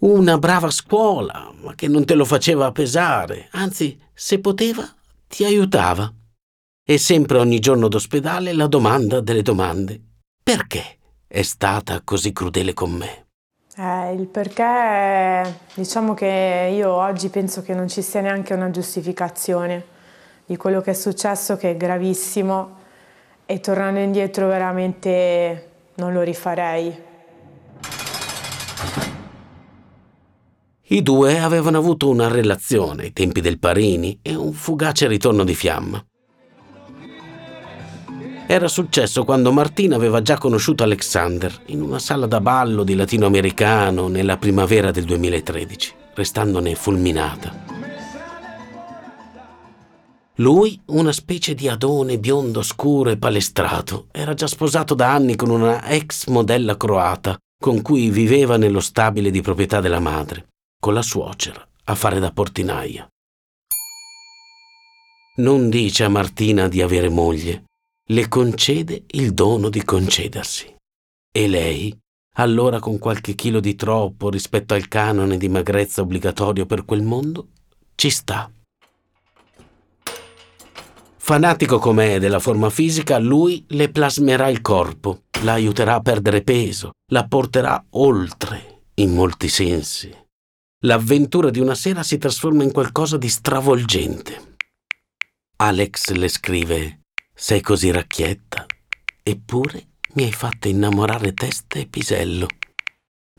Una 0.01 0.39
brava 0.39 0.71
scuola, 0.71 1.51
ma 1.63 1.75
che 1.75 1.89
non 1.89 2.05
te 2.05 2.15
lo 2.15 2.25
faceva 2.25 2.73
pesare, 2.73 3.49
anzi, 3.53 3.99
se 4.13 4.41
poteva, 4.41 4.87
ti 5.27 5.45
aiutava. 5.45 6.13
E 6.85 6.99
sempre 6.99 7.39
ogni 7.39 7.59
giorno 7.59 7.89
d'ospedale 7.89 8.53
la 8.53 8.67
domanda 8.67 9.21
delle 9.21 9.43
domande. 9.43 10.01
Perché? 10.43 11.00
È 11.33 11.43
stata 11.43 12.01
così 12.03 12.33
crudele 12.33 12.75
con 12.75 12.91
me? 12.91 13.27
Eh, 13.77 14.15
il 14.15 14.27
perché, 14.27 15.61
diciamo 15.75 16.13
che 16.13 16.73
io 16.75 16.93
oggi 16.93 17.29
penso 17.29 17.63
che 17.63 17.73
non 17.73 17.89
ci 17.89 18.03
sia 18.03 18.21
neanche 18.21 18.53
una 18.53 18.73
giustificazione 18.73 19.85
di 20.45 20.57
quello 20.57 20.81
che 20.81 20.91
è 20.91 20.95
successo, 20.95 21.57
che 21.57 21.71
è 21.71 21.77
gravissimo, 21.77 22.79
e 23.47 23.61
tornando 23.61 24.01
indietro 24.01 24.49
veramente 24.49 25.69
non 25.95 26.13
lo 26.13 26.23
rifarei. 26.23 27.09
I 30.89 31.03
due 31.03 31.39
avevano 31.39 31.79
avuto 31.79 32.09
una 32.09 32.27
relazione 32.27 33.05
ai 33.05 33.13
tempi 33.13 33.41
del 33.41 33.61
Parini 33.61 34.19
e 34.21 34.35
un 34.35 34.53
fugace 34.53 35.07
ritorno 35.07 35.45
di 35.45 35.55
fiamma. 35.55 36.05
Era 38.51 38.67
successo 38.67 39.23
quando 39.25 39.53
Martina 39.53 39.95
aveva 39.95 40.23
già 40.23 40.37
conosciuto 40.37 40.83
Alexander 40.83 41.57
in 41.67 41.81
una 41.83 42.01
sala 42.01 42.27
da 42.27 42.41
ballo 42.41 42.83
di 42.83 42.97
latinoamericano 42.97 44.09
nella 44.09 44.39
primavera 44.39 44.91
del 44.91 45.05
2013, 45.05 45.95
restandone 46.15 46.75
fulminata. 46.75 47.55
Lui, 50.39 50.81
una 50.87 51.13
specie 51.13 51.55
di 51.55 51.69
adone 51.69 52.19
biondo 52.19 52.63
scuro 52.63 53.11
e 53.11 53.19
palestrato, 53.19 54.09
era 54.11 54.35
già 54.35 54.49
sposato 54.49 54.97
da 54.97 55.13
anni 55.13 55.37
con 55.37 55.51
una 55.51 55.89
ex 55.89 56.27
modella 56.27 56.77
croata 56.77 57.39
con 57.57 57.83
cui 57.83 58.11
viveva 58.11 58.57
nello 58.57 58.81
stabile 58.81 59.31
di 59.31 59.43
proprietà 59.43 59.81
della 59.81 60.01
madre, 60.01 60.49
con 60.77 60.93
la 60.93 61.03
suocera, 61.03 61.65
a 61.85 61.95
fare 61.95 62.19
da 62.19 62.33
portinaia. 62.33 63.07
Non 65.37 65.71
dice 65.71 66.03
a 66.03 66.09
Martina 66.09 66.67
di 66.67 66.83
avere 66.83 67.09
moglie, 67.09 67.67
le 68.11 68.27
concede 68.27 69.05
il 69.13 69.33
dono 69.33 69.69
di 69.69 69.85
concedersi. 69.85 70.75
E 71.33 71.49
lei, 71.49 71.97
allora 72.37 72.81
con 72.81 72.99
qualche 72.99 73.35
chilo 73.35 73.61
di 73.61 73.77
troppo 73.77 74.31
rispetto 74.31 74.75
al 74.75 74.89
canone 74.89 75.37
di 75.37 75.49
magrezza 75.49 76.03
obbligatorio 76.03 76.67
per 76.67 76.85
quel 76.85 77.03
mondo, 77.03 77.51
ci 77.95 78.11
sta. 78.11 78.51
Fanatico 81.17 81.79
com'è 81.79 82.19
della 82.19 82.41
forma 82.41 82.69
fisica, 82.69 83.19
lui 83.19 83.65
le 83.69 83.91
plasmerà 83.91 84.49
il 84.49 84.61
corpo, 84.61 85.23
la 85.43 85.53
aiuterà 85.53 85.95
a 85.95 86.01
perdere 86.01 86.43
peso, 86.43 86.91
la 87.13 87.29
porterà 87.29 87.85
oltre 87.91 88.87
in 88.95 89.15
molti 89.15 89.49
sensi. 89.49 90.13
L'avventura 90.85 91.51
di 91.51 91.61
una 91.61 91.77
sera 91.77 92.03
si 92.03 92.19
trasforma 92.19 92.65
in 92.65 92.73
qualcosa 92.73 93.17
di 93.17 93.29
stravolgente. 93.29 94.57
Alex 95.59 96.11
le 96.11 96.29
scrive 96.29 97.00
sei 97.43 97.63
così 97.63 97.91
racchietta, 97.91 98.67
eppure 99.23 99.87
mi 100.13 100.25
hai 100.25 100.33
fatto 100.33 100.69
innamorare 100.69 101.33
testa 101.33 101.79
e 101.79 101.87
pisello, 101.87 102.47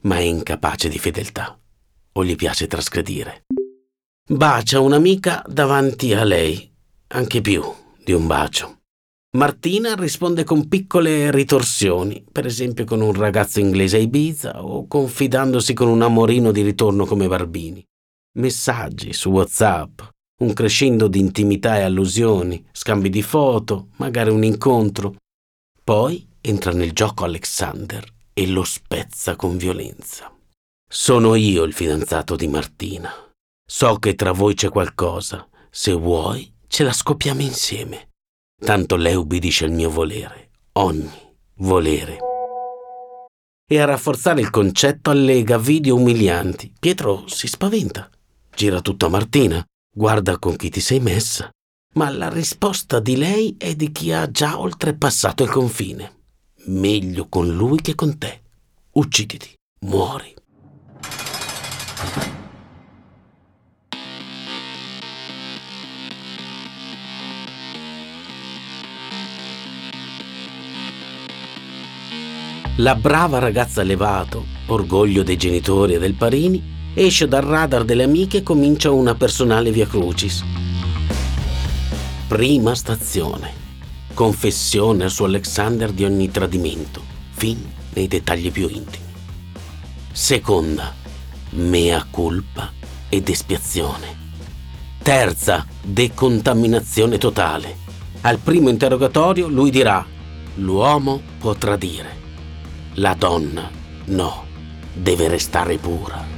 ma 0.02 0.18
è 0.18 0.22
incapace 0.22 0.90
di 0.90 0.98
fedeltà. 0.98 1.56
o 2.14 2.26
gli 2.26 2.36
piace 2.36 2.68
trasgredire. 2.68 3.46
Bacia 4.28 4.82
un'amica 4.82 5.44
davanti 5.48 6.14
a 6.14 6.26
lei, 6.26 6.70
anche 7.10 7.40
più 7.40 7.64
di 8.04 8.12
un 8.12 8.28
bacio. 8.28 8.80
Martina 9.38 9.96
risponde 9.96 10.44
con 10.44 10.68
piccole 10.68 11.32
ritorsioni, 11.32 12.26
per 12.30 12.46
esempio 12.48 12.84
con 12.84 13.00
un 13.00 13.14
ragazzo 13.14 13.62
inglese 13.62 13.96
a 13.96 14.00
Ibiza 14.00 14.66
o 14.66 14.88
confidandosi 14.88 15.74
con 15.74 15.88
un 15.88 16.02
amorino 16.02 16.52
di 16.52 16.64
ritorno 16.64 17.06
come 17.06 17.30
Barbini. 17.30 17.86
Messaggi 18.40 19.14
su 19.14 19.30
WhatsApp, 19.30 20.02
un 20.42 20.54
crescendo 20.54 21.08
di 21.08 21.20
intimità 21.20 21.78
e 21.78 21.82
allusioni, 21.82 22.66
scambi 22.72 23.10
di 23.10 23.22
foto, 23.22 23.90
magari 23.98 24.32
un 24.32 24.44
incontro. 24.44 25.16
Poi 25.84 26.28
entra 26.42 26.72
nel 26.72 26.94
gioco 26.94 27.24
Alexander 27.24 28.04
e 28.34 28.48
lo 28.48 28.64
spezza 28.64 29.36
con 29.36 29.58
violenza. 29.58 30.34
Sono 30.88 31.36
io 31.36 31.64
il 31.64 31.74
fidanzato 31.74 32.36
di 32.36 32.48
Martina. 32.48 33.12
So 33.66 33.96
che 33.98 34.16
tra 34.16 34.32
voi 34.32 34.56
c'è 34.56 34.70
qualcosa. 34.70 35.48
Se 35.70 35.94
vuoi, 35.94 36.52
ce 36.68 36.84
la 36.84 36.92
scoppiamo 36.92 37.42
insieme. 37.42 38.10
Tanto 38.60 38.96
lei 38.96 39.16
ubbidisce 39.16 39.66
al 39.66 39.72
mio 39.72 39.90
volere, 39.90 40.50
ogni 40.74 41.10
volere. 41.58 42.18
E 43.66 43.80
a 43.80 43.86
rafforzare 43.86 44.42
il 44.42 44.50
concetto 44.50 45.12
allega 45.12 45.58
video 45.58 45.96
umilianti. 45.96 46.74
Pietro 46.78 47.26
si 47.28 47.48
spaventa. 47.48 48.10
Gira 48.54 48.82
tutto 48.82 49.06
a 49.06 49.10
Martina. 49.10 49.66
Guarda 49.94 50.40
con 50.40 50.56
chi 50.56 50.70
ti 50.70 50.80
sei 50.80 51.02
messa. 51.02 51.50
Ma 51.96 52.10
la 52.10 52.30
risposta 52.30 53.02
di 53.02 53.18
lei 53.18 53.56
è 53.58 53.76
di 53.76 53.92
chi 53.92 54.14
ha 54.14 54.32
già 54.32 54.58
oltrepassato 54.58 55.44
il 55.44 55.50
confine. 55.50 56.20
Meglio 56.68 57.28
con 57.28 57.50
lui 57.50 57.82
che 57.82 57.94
con 57.94 58.18
te. 58.18 58.42
Ucciditi, 58.92 59.54
muori. 59.82 60.34
La 72.78 72.96
brava 72.96 73.40
ragazza 73.40 73.84
Levato, 73.84 74.46
orgoglio 74.68 75.22
dei 75.24 75.36
genitori 75.36 75.96
e 75.96 76.00
del 76.00 76.14
Parini, 76.14 76.80
esce 76.94 77.28
dal 77.28 77.44
radar 77.44 77.84
delle 77.84 78.04
amiche 78.04 78.38
e 78.38 78.44
comincia 78.44 78.92
una 78.92 79.16
personale 79.16 79.72
via 79.72 79.88
crucis. 79.88 80.44
Prima 82.28 82.76
stazione. 82.76 83.60
Confessione 84.14 85.10
su 85.10 85.24
Alexander 85.24 85.92
di 85.92 86.04
ogni 86.04 86.30
tradimento, 86.30 87.02
fin 87.32 87.58
nei 87.94 88.08
dettagli 88.08 88.52
più 88.52 88.68
intimi. 88.68 89.06
Seconda. 90.12 90.94
Mea 91.52 92.06
culpa 92.10 92.72
ed 93.10 93.28
espiazione. 93.30 94.20
Terza. 95.02 95.66
Decontaminazione 95.82 97.18
totale. 97.18 97.78
Al 98.22 98.38
primo 98.38 98.70
interrogatorio 98.70 99.48
lui 99.48 99.72
dirà 99.72 100.06
l'uomo 100.56 101.22
può 101.40 101.56
tradire 101.56 102.20
la 102.96 103.14
donna 103.14 103.70
no, 104.06 104.46
deve 104.94 105.30
restare 105.30 105.78
pura. 105.78 106.31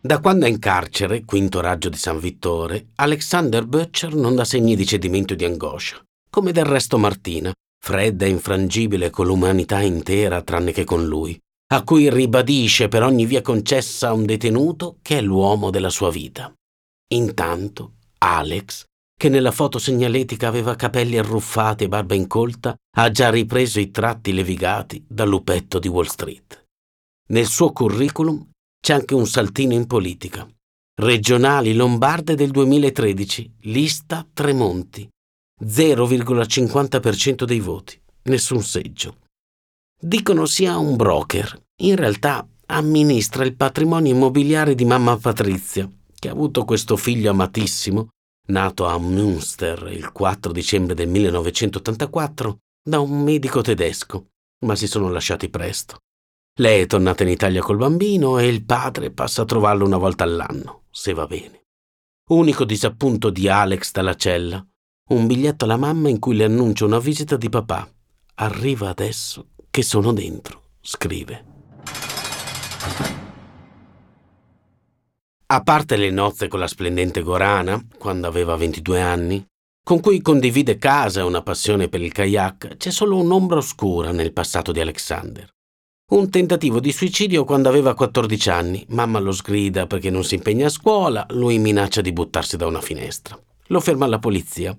Da 0.00 0.20
quando 0.20 0.46
è 0.46 0.48
in 0.48 0.60
carcere, 0.60 1.24
quinto 1.24 1.60
raggio 1.60 1.88
di 1.88 1.96
San 1.96 2.20
Vittore, 2.20 2.88
Alexander 2.96 3.66
Butcher 3.66 4.14
non 4.14 4.36
dà 4.36 4.44
segni 4.44 4.76
di 4.76 4.86
cedimento 4.86 5.32
e 5.32 5.36
di 5.36 5.44
angoscia, 5.44 6.00
come 6.30 6.52
del 6.52 6.64
resto 6.64 6.98
Martina, 6.98 7.52
fredda 7.84 8.24
e 8.24 8.28
infrangibile 8.28 9.10
con 9.10 9.26
l'umanità 9.26 9.80
intera 9.80 10.42
tranne 10.42 10.70
che 10.72 10.84
con 10.84 11.04
lui, 11.04 11.36
a 11.72 11.82
cui 11.82 12.08
ribadisce 12.10 12.86
per 12.86 13.02
ogni 13.02 13.26
via 13.26 13.42
concessa 13.42 14.08
a 14.08 14.12
un 14.12 14.24
detenuto 14.24 14.98
che 15.02 15.18
è 15.18 15.20
l'uomo 15.20 15.70
della 15.70 15.90
sua 15.90 16.10
vita. 16.10 16.52
Intanto, 17.14 17.94
Alex 18.18 18.86
che 19.18 19.28
nella 19.28 19.50
foto 19.50 19.80
segnaletica 19.80 20.46
aveva 20.46 20.76
capelli 20.76 21.18
arruffati 21.18 21.82
e 21.82 21.88
barba 21.88 22.14
incolta, 22.14 22.76
ha 22.96 23.10
già 23.10 23.30
ripreso 23.30 23.80
i 23.80 23.90
tratti 23.90 24.32
levigati 24.32 25.04
dal 25.08 25.28
lupetto 25.28 25.80
di 25.80 25.88
Wall 25.88 26.04
Street. 26.04 26.66
Nel 27.30 27.46
suo 27.46 27.72
curriculum 27.72 28.48
c'è 28.80 28.94
anche 28.94 29.14
un 29.14 29.26
saltino 29.26 29.74
in 29.74 29.86
politica. 29.86 30.48
Regionali 31.00 31.74
lombarde 31.74 32.34
del 32.34 32.50
2013, 32.50 33.54
lista 33.62 34.26
Tremonti. 34.32 35.08
0,50% 35.64 37.44
dei 37.44 37.60
voti, 37.60 38.00
nessun 38.24 38.62
seggio. 38.62 39.18
Dicono 40.00 40.46
sia 40.46 40.76
un 40.76 40.96
broker, 40.96 41.60
in 41.82 41.96
realtà 41.96 42.46
amministra 42.66 43.44
il 43.44 43.56
patrimonio 43.56 44.12
immobiliare 44.12 44.74
di 44.74 44.84
mamma 44.84 45.16
Patrizia, 45.16 45.88
che 46.14 46.28
ha 46.28 46.32
avuto 46.32 46.64
questo 46.64 46.96
figlio 46.96 47.30
amatissimo 47.30 48.08
nato 48.48 48.86
a 48.86 48.98
Münster 48.98 49.88
il 49.92 50.10
4 50.12 50.52
dicembre 50.52 50.94
del 50.94 51.08
1984 51.08 52.58
da 52.82 53.00
un 53.00 53.22
medico 53.22 53.60
tedesco, 53.60 54.28
ma 54.64 54.74
si 54.74 54.86
sono 54.86 55.10
lasciati 55.10 55.48
presto. 55.48 55.98
Lei 56.60 56.82
è 56.82 56.86
tornata 56.86 57.22
in 57.22 57.28
Italia 57.28 57.60
col 57.60 57.76
bambino 57.76 58.40
e 58.40 58.48
il 58.48 58.64
padre 58.64 59.12
passa 59.12 59.42
a 59.42 59.44
trovarlo 59.44 59.84
una 59.84 59.96
volta 59.96 60.24
all'anno, 60.24 60.86
se 60.90 61.12
va 61.12 61.24
bene. 61.26 61.66
Unico 62.30 62.64
disappunto 62.64 63.30
di 63.30 63.48
Alex 63.48 63.92
dalla 63.92 64.16
cella, 64.16 64.66
un 65.10 65.26
biglietto 65.28 65.66
alla 65.66 65.76
mamma 65.76 66.08
in 66.08 66.18
cui 66.18 66.34
le 66.34 66.42
annuncia 66.42 66.84
una 66.84 66.98
visita 66.98 67.36
di 67.36 67.48
papà. 67.48 67.88
Arriva 68.34 68.88
adesso 68.88 69.50
che 69.70 69.84
sono 69.84 70.12
dentro, 70.12 70.70
scrive. 70.80 71.44
A 75.46 75.62
parte 75.62 75.96
le 75.96 76.10
nozze 76.10 76.48
con 76.48 76.58
la 76.58 76.66
splendente 76.66 77.22
Gorana, 77.22 77.80
quando 77.98 78.26
aveva 78.26 78.56
22 78.56 79.00
anni, 79.00 79.46
con 79.84 80.00
cui 80.00 80.20
condivide 80.20 80.76
casa 80.76 81.20
e 81.20 81.22
una 81.22 81.42
passione 81.42 81.88
per 81.88 82.02
il 82.02 82.10
kayak, 82.10 82.78
c'è 82.78 82.90
solo 82.90 83.16
un'ombra 83.16 83.58
oscura 83.58 84.10
nel 84.10 84.32
passato 84.32 84.72
di 84.72 84.80
Alexander. 84.80 85.48
Un 86.10 86.30
tentativo 86.30 86.80
di 86.80 86.90
suicidio 86.90 87.44
quando 87.44 87.68
aveva 87.68 87.92
14 87.92 88.48
anni, 88.48 88.82
mamma 88.88 89.18
lo 89.18 89.30
sgrida 89.30 89.86
perché 89.86 90.08
non 90.08 90.24
si 90.24 90.36
impegna 90.36 90.64
a 90.64 90.70
scuola, 90.70 91.26
lui 91.32 91.58
minaccia 91.58 92.00
di 92.00 92.14
buttarsi 92.14 92.56
da 92.56 92.66
una 92.66 92.80
finestra. 92.80 93.38
Lo 93.66 93.78
ferma 93.78 94.06
la 94.06 94.18
polizia, 94.18 94.74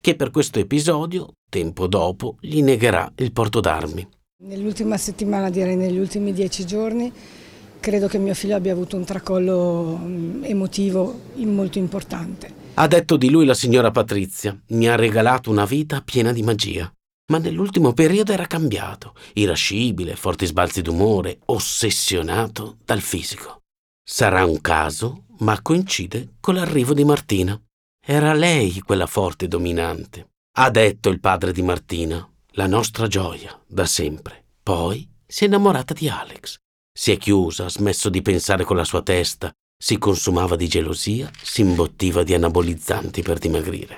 che 0.00 0.16
per 0.16 0.30
questo 0.30 0.58
episodio, 0.58 1.34
tempo 1.50 1.86
dopo, 1.86 2.36
gli 2.40 2.62
negherà 2.62 3.12
il 3.16 3.30
porto 3.30 3.60
d'armi. 3.60 4.08
Nell'ultima 4.44 4.96
settimana, 4.96 5.50
direi 5.50 5.76
negli 5.76 5.98
ultimi 5.98 6.32
dieci 6.32 6.64
giorni, 6.64 7.12
credo 7.78 8.08
che 8.08 8.16
mio 8.16 8.32
figlio 8.32 8.56
abbia 8.56 8.72
avuto 8.72 8.96
un 8.96 9.04
tracollo 9.04 9.98
mm, 10.02 10.44
emotivo 10.44 11.14
molto 11.40 11.76
importante. 11.76 12.50
Ha 12.72 12.86
detto 12.86 13.18
di 13.18 13.28
lui 13.28 13.44
la 13.44 13.52
signora 13.52 13.90
Patrizia, 13.90 14.58
mi 14.68 14.88
ha 14.88 14.96
regalato 14.96 15.50
una 15.50 15.66
vita 15.66 16.00
piena 16.00 16.32
di 16.32 16.42
magia. 16.42 16.90
Ma 17.30 17.38
nell'ultimo 17.38 17.92
periodo 17.92 18.32
era 18.32 18.46
cambiato, 18.46 19.14
irascibile, 19.34 20.16
forti 20.16 20.46
sbalzi 20.46 20.82
d'umore, 20.82 21.38
ossessionato 21.46 22.78
dal 22.84 23.00
fisico. 23.00 23.62
Sarà 24.02 24.44
un 24.44 24.60
caso, 24.60 25.26
ma 25.38 25.62
coincide 25.62 26.34
con 26.40 26.56
l'arrivo 26.56 26.92
di 26.92 27.04
Martina. 27.04 27.60
Era 28.04 28.32
lei 28.32 28.80
quella 28.80 29.06
forte 29.06 29.44
e 29.44 29.48
dominante. 29.48 30.30
Ha 30.58 30.70
detto 30.70 31.08
il 31.08 31.20
padre 31.20 31.52
di 31.52 31.62
Martina, 31.62 32.28
la 32.54 32.66
nostra 32.66 33.06
gioia, 33.06 33.56
da 33.64 33.86
sempre. 33.86 34.46
Poi 34.60 35.08
si 35.24 35.44
è 35.44 35.46
innamorata 35.46 35.94
di 35.94 36.08
Alex. 36.08 36.56
Si 36.92 37.12
è 37.12 37.16
chiusa, 37.16 37.66
ha 37.66 37.70
smesso 37.70 38.08
di 38.08 38.22
pensare 38.22 38.64
con 38.64 38.74
la 38.74 38.84
sua 38.84 39.02
testa, 39.02 39.52
si 39.80 39.98
consumava 39.98 40.56
di 40.56 40.66
gelosia, 40.66 41.30
si 41.40 41.60
imbottiva 41.60 42.24
di 42.24 42.34
anabolizzanti 42.34 43.22
per 43.22 43.38
dimagrire. 43.38 43.96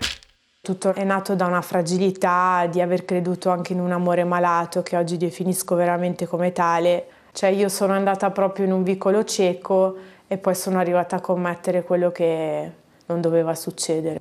Tutto 0.64 0.94
è 0.94 1.02
nato 1.02 1.34
da 1.34 1.46
una 1.46 1.60
fragilità, 1.60 2.68
di 2.70 2.80
aver 2.80 3.04
creduto 3.04 3.50
anche 3.50 3.72
in 3.72 3.80
un 3.80 3.90
amore 3.90 4.22
malato 4.22 4.80
che 4.84 4.96
oggi 4.96 5.16
definisco 5.16 5.74
veramente 5.74 6.28
come 6.28 6.52
tale. 6.52 7.06
Cioè 7.32 7.50
io 7.50 7.68
sono 7.68 7.94
andata 7.94 8.30
proprio 8.30 8.66
in 8.66 8.70
un 8.70 8.84
vicolo 8.84 9.24
cieco 9.24 9.96
e 10.28 10.38
poi 10.38 10.54
sono 10.54 10.78
arrivata 10.78 11.16
a 11.16 11.20
commettere 11.20 11.82
quello 11.82 12.12
che 12.12 12.70
non 13.06 13.20
doveva 13.20 13.56
succedere. 13.56 14.20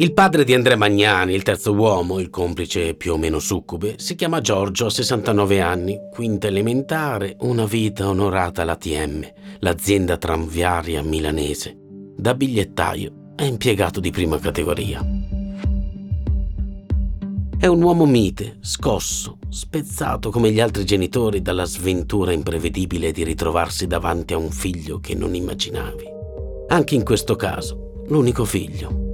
Il 0.00 0.12
padre 0.12 0.44
di 0.44 0.54
Andrea 0.54 0.76
Magnani, 0.76 1.34
il 1.34 1.42
terzo 1.42 1.72
uomo, 1.72 2.20
il 2.20 2.30
complice 2.30 2.94
più 2.94 3.14
o 3.14 3.16
meno 3.16 3.40
succube, 3.40 3.96
si 3.98 4.14
chiama 4.14 4.40
Giorgio, 4.40 4.86
ha 4.86 4.90
69 4.90 5.60
anni, 5.60 5.98
quinta 6.12 6.46
elementare, 6.46 7.34
una 7.40 7.64
vita 7.64 8.06
onorata 8.06 8.62
all'ATM, 8.62 9.28
l'azienda 9.58 10.16
tranviaria 10.16 11.02
milanese. 11.02 11.76
Da 12.16 12.34
bigliettaio 12.34 13.32
è 13.34 13.42
impiegato 13.42 13.98
di 13.98 14.12
prima 14.12 14.38
categoria. 14.38 15.04
È 17.58 17.66
un 17.66 17.82
uomo 17.82 18.06
mite, 18.06 18.58
scosso, 18.60 19.38
spezzato 19.48 20.30
come 20.30 20.52
gli 20.52 20.60
altri 20.60 20.84
genitori 20.84 21.42
dalla 21.42 21.64
sventura 21.64 22.30
imprevedibile 22.30 23.10
di 23.10 23.24
ritrovarsi 23.24 23.88
davanti 23.88 24.32
a 24.32 24.38
un 24.38 24.52
figlio 24.52 25.00
che 25.00 25.16
non 25.16 25.34
immaginavi. 25.34 26.04
Anche 26.68 26.94
in 26.94 27.02
questo 27.02 27.34
caso, 27.34 28.04
l'unico 28.06 28.44
figlio 28.44 29.06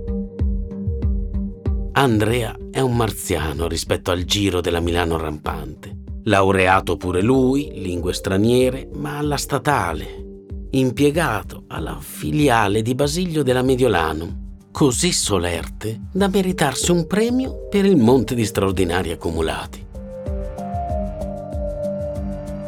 Andrea 1.96 2.56
è 2.72 2.80
un 2.80 2.96
marziano 2.96 3.68
rispetto 3.68 4.10
al 4.10 4.24
giro 4.24 4.60
della 4.60 4.80
Milano 4.80 5.16
rampante. 5.16 5.96
Laureato 6.24 6.96
pure 6.96 7.22
lui, 7.22 7.70
lingue 7.74 8.12
straniere, 8.12 8.88
ma 8.94 9.18
alla 9.18 9.36
statale. 9.36 10.66
Impiegato 10.70 11.62
alla 11.68 11.98
filiale 12.00 12.82
di 12.82 12.96
Basilio 12.96 13.44
della 13.44 13.62
Mediolanum, 13.62 14.56
così 14.72 15.12
solerte 15.12 16.00
da 16.10 16.26
meritarsi 16.26 16.90
un 16.90 17.06
premio 17.06 17.68
per 17.70 17.84
il 17.84 17.96
monte 17.96 18.34
di 18.34 18.44
straordinari 18.44 19.12
accumulati. 19.12 19.86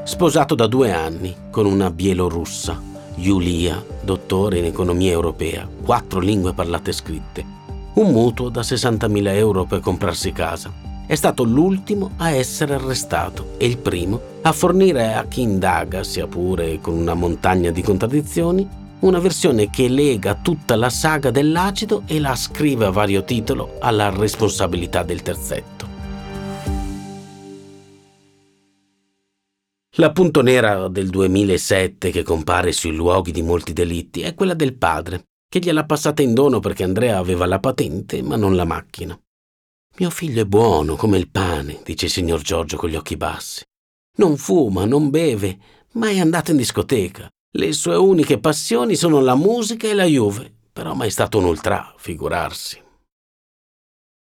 Sposato 0.05 0.55
da 0.55 0.69
due 0.69 0.93
anni 0.93 1.35
con 1.51 1.67
una 1.67 1.91
bielorussa, 1.91 2.81
Giulia, 3.17 3.85
dottore 4.03 4.59
in 4.59 4.67
economia 4.67 5.11
europea, 5.11 5.69
quattro 5.83 6.21
lingue 6.21 6.55
parlate 6.55 6.91
e 6.91 6.93
scritte, 6.93 7.45
un 7.97 8.13
mutuo 8.13 8.51
da 8.51 8.61
60.000 8.61 9.27
euro 9.37 9.65
per 9.65 9.81
comprarsi 9.81 10.33
casa. 10.33 10.73
È 11.07 11.15
stato 11.15 11.45
l'ultimo 11.45 12.11
a 12.17 12.31
essere 12.31 12.75
arrestato 12.75 13.55
e 13.59 13.67
il 13.67 13.79
primo 13.79 14.21
a 14.43 14.53
fornire 14.53 15.15
a 15.15 15.25
chi 15.27 15.41
indaga, 15.41 16.03
sia 16.03 16.27
pure 16.27 16.81
con 16.81 16.95
una 16.95 17.15
montagna 17.15 17.71
di 17.71 17.83
contraddizioni, 17.83 18.69
una 18.99 19.19
versione 19.19 19.71
che 19.71 19.89
lega 19.89 20.35
tutta 20.35 20.77
la 20.77 20.91
saga 20.91 21.31
dell'acido 21.31 22.03
e 22.07 22.19
la 22.19 22.31
ascrive 22.31 22.87
a 22.87 22.91
vario 22.91 23.25
titolo 23.25 23.77
alla 23.79 24.11
responsabilità 24.11 25.03
del 25.03 25.23
terzetto. 25.23 25.95
La 29.99 30.13
punto 30.13 30.43
nera 30.43 30.89
del 30.89 31.09
2007 31.09 32.11
che 32.11 32.23
compare 32.23 32.73
sui 32.73 32.95
luoghi 32.95 33.33
di 33.33 33.41
molti 33.41 33.73
delitti 33.73 34.21
è 34.21 34.35
quella 34.35 34.53
del 34.53 34.75
padre, 34.77 35.25
che 35.57 35.63
gliel'ha 35.63 35.87
passata 35.87 36.21
in 36.21 36.35
dono 36.35 36.61
perché 36.61 36.85
Andrea 36.85 37.17
aveva 37.17 37.47
la 37.47 37.59
patente 37.59 38.21
ma 38.21 38.37
non 38.37 38.57
la 38.57 38.67
macchina. 38.67 39.19
Mio 39.99 40.11
figlio 40.11 40.43
è 40.43 40.45
buono 40.45 40.97
come 40.97 41.17
il 41.17 41.31
pane, 41.31 41.81
dice 41.83 42.07
il 42.07 42.11
signor 42.11 42.43
Giorgio 42.43 42.77
con 42.77 42.91
gli 42.91 42.95
occhi 42.95 43.17
bassi. 43.17 43.63
Non 44.19 44.37
fuma, 44.37 44.85
non 44.85 45.09
beve, 45.09 45.59
ma 45.93 46.11
è 46.11 46.19
andato 46.19 46.51
in 46.51 46.59
discoteca. 46.59 47.31
Le 47.53 47.73
sue 47.73 47.97
uniche 47.97 48.39
passioni 48.39 48.97
sono 48.97 49.21
la 49.21 49.35
musica 49.35 49.89
e 49.89 49.95
la 49.95 50.05
Juve, 50.05 50.53
però 50.71 50.93
mai 50.93 51.11
stato 51.11 51.39
un 51.39 51.45
ultra, 51.45 51.95
figurarsi. 51.97 52.83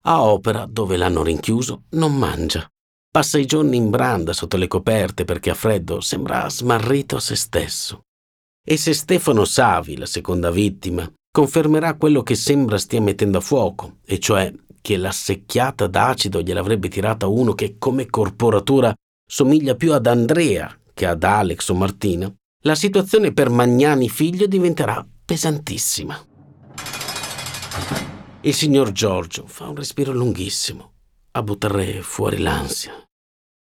A 0.04 0.24
opera, 0.24 0.66
dove 0.66 0.96
l'hanno 0.96 1.22
rinchiuso, 1.22 1.84
non 1.90 2.16
mangia. 2.16 2.66
Passa 3.12 3.38
i 3.38 3.46
giorni 3.46 3.76
in 3.76 3.90
branda 3.90 4.32
sotto 4.32 4.56
le 4.56 4.68
coperte 4.68 5.26
perché 5.26 5.50
ha 5.50 5.56
freddo, 5.56 6.00
sembra 6.00 6.50
smarrito 6.50 7.18
a 7.18 7.20
se 7.20 7.36
stesso. 7.36 8.04
E 8.66 8.78
se 8.78 8.94
Stefano 8.94 9.46
Savi, 9.46 9.98
la 9.98 10.06
seconda 10.06 10.52
vittima, 10.52 11.12
confermerà 11.32 11.96
quello 11.96 12.24
che 12.24 12.36
sembra 12.36 12.78
stia 12.78 13.02
mettendo 13.02 13.38
a 13.40 13.42
fuoco, 13.42 13.98
e 14.06 14.20
cioè 14.20 14.54
che 14.82 14.98
la 14.98 15.12
secchiata 15.12 15.88
d'acido 15.88 16.42
gliel'avrebbe 16.42 16.88
tirata 16.88 17.28
uno 17.28 17.54
che 17.54 17.78
come 17.78 18.08
corporatura 18.08 18.94
somiglia 19.30 19.76
più 19.76 19.94
ad 19.94 20.08
Andrea 20.08 20.74
che 20.94 21.06
ad 21.06 21.24
Alex 21.24 21.70
o 21.70 21.76
Martina, 21.76 22.30
la 22.64 22.76
situazione 22.76 23.32
per 23.32 23.50
Magnani 23.50 24.10
figlio 24.10 24.48
diventerà 24.48 25.08
pesantissima. 25.24 26.26
Il 28.42 28.54
signor 28.54 28.92
Giorgio 28.92 29.48
fa 29.48 29.70
un 29.70 29.76
respiro 29.76 30.12
lunghissimo 30.12 30.92
a 31.32 31.42
buttare 31.42 32.02
fuori 32.02 32.40
l'ansia. 32.40 32.92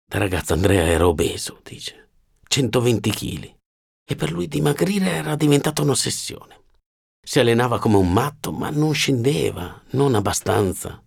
Da 0.05 0.19
ragazzo 0.19 0.53
Andrea 0.53 0.83
era 0.83 1.07
obeso, 1.07 1.59
dice, 1.63 2.09
120 2.47 3.09
kg, 3.09 3.53
e 4.05 4.15
per 4.15 4.31
lui 4.31 4.47
dimagrire 4.47 5.11
era 5.11 5.35
diventata 5.35 5.81
un'ossessione. 5.81 6.61
Si 7.25 7.39
allenava 7.39 7.79
come 7.79 7.97
un 7.97 8.11
matto, 8.11 8.51
ma 8.51 8.69
non 8.69 8.93
scendeva, 8.93 9.81
non 9.91 10.15
abbastanza. 10.15 11.01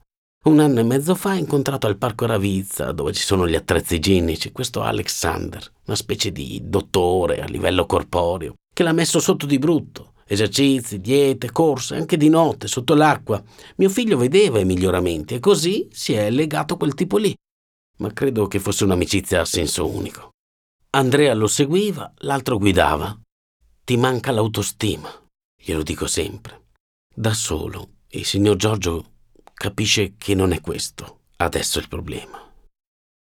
Un 0.45 0.61
anno 0.61 0.81
e 0.81 0.85
mezzo 0.85 1.15
fa 1.15 1.31
ha 1.31 1.37
incontrato 1.37 1.87
al 1.87 1.99
parco 1.99 2.27
Ravizza, 2.27 2.93
dove 2.93 3.13
ci 3.13 3.23
sono 3.23 3.49
gli 3.49 3.55
attrezzi 3.55 3.97
igienici, 3.97 4.53
questo 4.53 4.83
Alexander, 4.83 5.73
una 5.87 5.97
specie 5.97 6.31
di 6.33 6.61
dottore 6.65 7.43
a 7.43 7.47
livello 7.47 7.85
corporeo, 7.85 8.55
che 8.73 8.83
l'ha 8.83 8.93
messo 8.93 9.21
sotto 9.21 9.45
di 9.45 9.59
brutto 9.59 10.13
esercizi, 10.27 11.01
diete, 11.01 11.53
corse, 11.53 11.95
anche 11.95 12.17
di 12.17 12.29
notte, 12.29 12.67
sotto 12.67 12.95
l'acqua. 12.95 13.43
Mio 13.77 13.89
figlio 13.89 14.17
vedeva 14.17 14.59
i 14.59 14.65
miglioramenti 14.65 15.35
e 15.35 15.41
così 15.41 15.89
si 15.91 16.13
è 16.15 16.31
legato 16.31 16.75
a 16.75 16.77
quel 16.77 16.95
tipo 16.95 17.17
lì. 17.17 17.35
Ma 17.99 18.13
credo 18.13 18.47
che 18.47 18.59
fosse 18.59 18.85
un'amicizia 18.85 19.41
a 19.41 19.45
senso 19.45 19.89
unico. 19.89 20.31
Andrea 20.97 21.35
lo 21.35 21.47
seguiva, 21.47 22.11
l'altro 22.21 22.57
guidava. 22.57 23.15
Ti 23.85 23.99
manca 23.99 24.31
l'autostima, 24.31 25.11
glielo 25.55 25.83
dico 25.83 26.07
sempre. 26.07 26.69
Da 27.15 27.35
solo, 27.35 27.97
il 28.13 28.25
signor 28.25 28.57
Giorgio 28.57 29.13
capisce 29.53 30.15
che 30.17 30.35
non 30.35 30.53
è 30.53 30.63
questo 30.63 31.25
adesso 31.37 31.79
il 31.79 31.89
problema. 31.89 32.43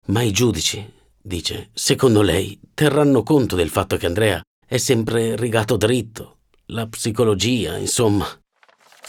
Ma 0.08 0.24
i 0.24 0.32
giudici, 0.32 0.84
dice, 1.22 1.70
secondo 1.72 2.24
lei, 2.24 2.60
terranno 2.74 3.22
conto 3.22 3.56
del 3.56 3.70
fatto 3.70 3.98
che 3.98 4.08
Andrea 4.08 4.42
è 4.66 4.78
sempre 4.78 5.36
rigato 5.36 5.78
dritto, 5.78 6.40
la 6.70 6.88
psicologia, 6.88 7.78
insomma. 7.78 8.26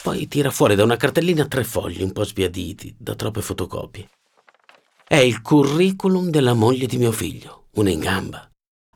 Poi 0.03 0.29
tira 0.29 0.51
fuori 0.51 0.75
da 0.75 0.85
una 0.85 0.97
cartellina 0.97 1.47
tre 1.47 1.65
fogli 1.65 2.03
un 2.03 2.13
po' 2.13 2.25
sbiaditi, 2.25 2.95
da 2.99 3.15
troppe 3.15 3.41
fotocopie. 3.41 4.11
È 5.09 5.17
il 5.17 5.41
curriculum 5.41 6.29
della 6.29 6.53
moglie 6.53 6.85
di 6.85 6.99
mio 6.99 7.11
figlio, 7.11 7.69
una 7.77 7.89
in 7.89 8.01
gamba. 8.01 8.50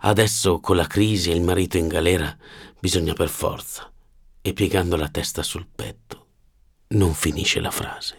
Adesso 0.06 0.60
con 0.60 0.76
la 0.76 0.86
crisi 0.86 1.30
e 1.30 1.34
il 1.34 1.40
marito 1.40 1.78
in 1.78 1.88
galera 1.88 2.36
bisogna 2.78 3.14
per 3.14 3.30
forza. 3.30 3.90
E 4.42 4.52
piegando 4.52 4.96
la 4.96 5.08
testa 5.08 5.42
sul 5.42 5.66
petto, 5.74 6.26
non 6.88 7.14
finisce 7.14 7.58
la 7.60 7.70
frase. 7.70 8.18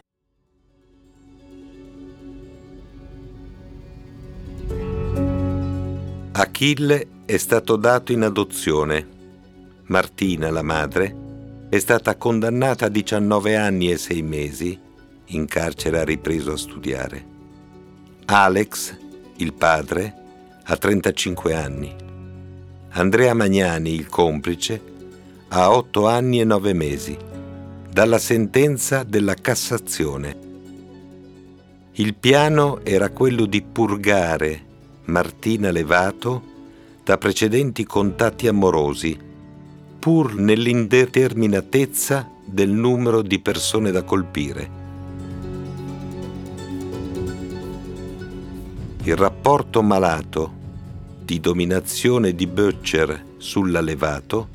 Achille 6.32 7.08
è 7.26 7.38
stato 7.38 7.76
dato 7.76 8.12
in 8.12 8.24
adozione 8.24 9.14
Martina, 9.84 10.50
la 10.50 10.64
madre, 10.64 11.68
è 11.70 11.78
stata 11.78 12.18
condannata 12.18 12.88
a 12.88 12.90
19 12.90 13.56
anni 13.56 13.92
e 13.92 13.98
6 13.98 14.22
mesi, 14.24 14.80
in 15.26 15.46
carcere 15.46 16.00
ha 16.00 16.04
ripreso 16.04 16.54
a 16.54 16.58
studiare. 16.58 17.26
Alex, 18.26 18.98
il 19.38 19.54
padre, 19.54 20.25
ha 20.66 20.78
35 20.78 21.54
anni. 21.54 21.96
Andrea 22.90 23.34
Magnani, 23.34 23.94
il 23.94 24.08
complice, 24.08 24.82
ha 25.50 25.76
8 25.76 26.08
anni 26.08 26.40
e 26.40 26.44
9 26.44 26.74
mesi, 26.74 27.18
dalla 27.90 28.18
sentenza 28.18 29.04
della 29.04 29.36
Cassazione. 29.36 30.44
Il 31.94 32.16
piano 32.16 32.84
era 32.84 33.10
quello 33.10 33.46
di 33.46 33.62
purgare 33.62 34.64
Martina 35.06 35.72
Levato 35.72 36.54
da 37.04 37.18
precedenti 37.18 37.86
contatti 37.86 38.48
amorosi 38.48 39.18
pur 40.00 40.36
nell'indeterminatezza 40.36 42.30
del 42.46 42.70
numero 42.70 43.22
di 43.22 43.40
persone 43.40 43.92
da 43.92 44.04
colpire. 44.04 44.84
Il 49.04 49.16
rapporto 49.16 49.82
malato 49.82 50.55
di 51.26 51.40
dominazione 51.40 52.36
di 52.36 52.46
Butcher 52.46 53.34
sull'allevato 53.38 54.50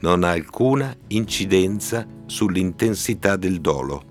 non 0.00 0.24
ha 0.24 0.30
alcuna 0.30 0.94
incidenza 1.08 2.04
sull'intensità 2.26 3.36
del 3.36 3.60
dolo. 3.60 4.04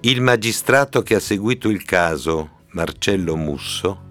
Il 0.00 0.20
magistrato 0.20 1.02
che 1.02 1.16
ha 1.16 1.20
seguito 1.20 1.68
il 1.68 1.84
caso, 1.84 2.60
Marcello 2.70 3.36
Musso, 3.36 4.02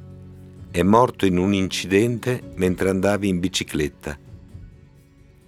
è 0.70 0.84
morto 0.84 1.26
in 1.26 1.38
un 1.38 1.54
incidente 1.54 2.52
mentre 2.56 2.90
andava 2.90 3.26
in 3.26 3.40
bicicletta 3.40 4.20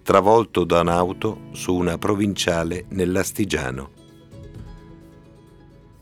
travolto 0.05 0.65
da 0.65 0.81
un'auto 0.81 1.47
su 1.53 1.73
una 1.73 1.97
provinciale 1.97 2.86
nell'Astigiano. 2.89 3.89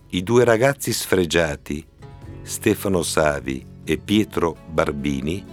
I 0.10 0.22
due 0.24 0.44
ragazzi 0.44 0.92
sfregiati, 0.92 1.88
Stefano 2.42 3.02
Savi 3.02 3.72
e 3.84 3.98
Pietro 3.98 4.56
Barbini, 4.70 5.44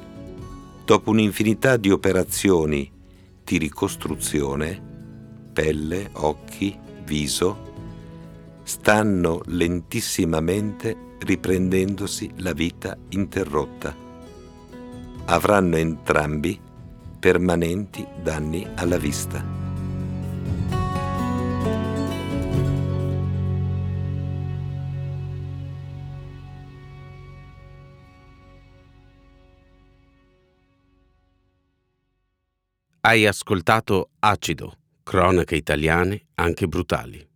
dopo 0.84 1.10
un'infinità 1.10 1.76
di 1.76 1.90
operazioni 1.90 2.90
di 3.44 3.58
ricostruzione, 3.58 4.80
pelle, 5.52 6.10
occhi, 6.12 6.78
viso, 7.04 7.68
stanno 8.62 9.42
lentissimamente 9.46 11.16
riprendendosi 11.18 12.30
la 12.36 12.52
vita 12.52 12.96
interrotta. 13.10 13.94
Avranno 15.26 15.76
entrambi 15.76 16.58
permanenti 17.18 18.06
danni 18.22 18.66
alla 18.76 18.96
vista. 18.96 19.59
Hai 33.02 33.24
ascoltato 33.24 34.10
Acido, 34.18 34.76
cronache 35.02 35.56
italiane 35.56 36.26
anche 36.34 36.66
brutali. 36.66 37.26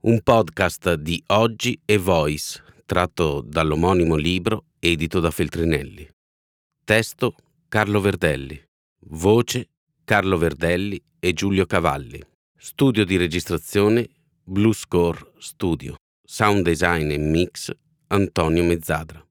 un 0.00 0.20
podcast 0.20 0.92
di 0.92 1.22
Oggi 1.28 1.80
e 1.86 1.96
Voice, 1.96 2.62
tratto 2.84 3.40
dall'omonimo 3.40 4.14
libro 4.14 4.66
edito 4.78 5.18
da 5.18 5.30
Feltrinelli. 5.30 6.06
Testo 6.84 7.34
Carlo 7.66 8.02
Verdelli. 8.02 8.62
Voce 9.06 9.70
Carlo 10.04 10.36
Verdelli 10.36 11.02
e 11.18 11.32
Giulio 11.32 11.64
Cavalli. 11.64 12.22
Studio 12.54 13.06
di 13.06 13.16
registrazione 13.16 14.06
Blue 14.44 14.74
Score 14.74 15.32
Studio. 15.38 15.94
Sound 16.22 16.62
design 16.62 17.10
e 17.10 17.16
mix 17.16 17.74
Antonio 18.08 18.64
Mezzadra. 18.64 19.25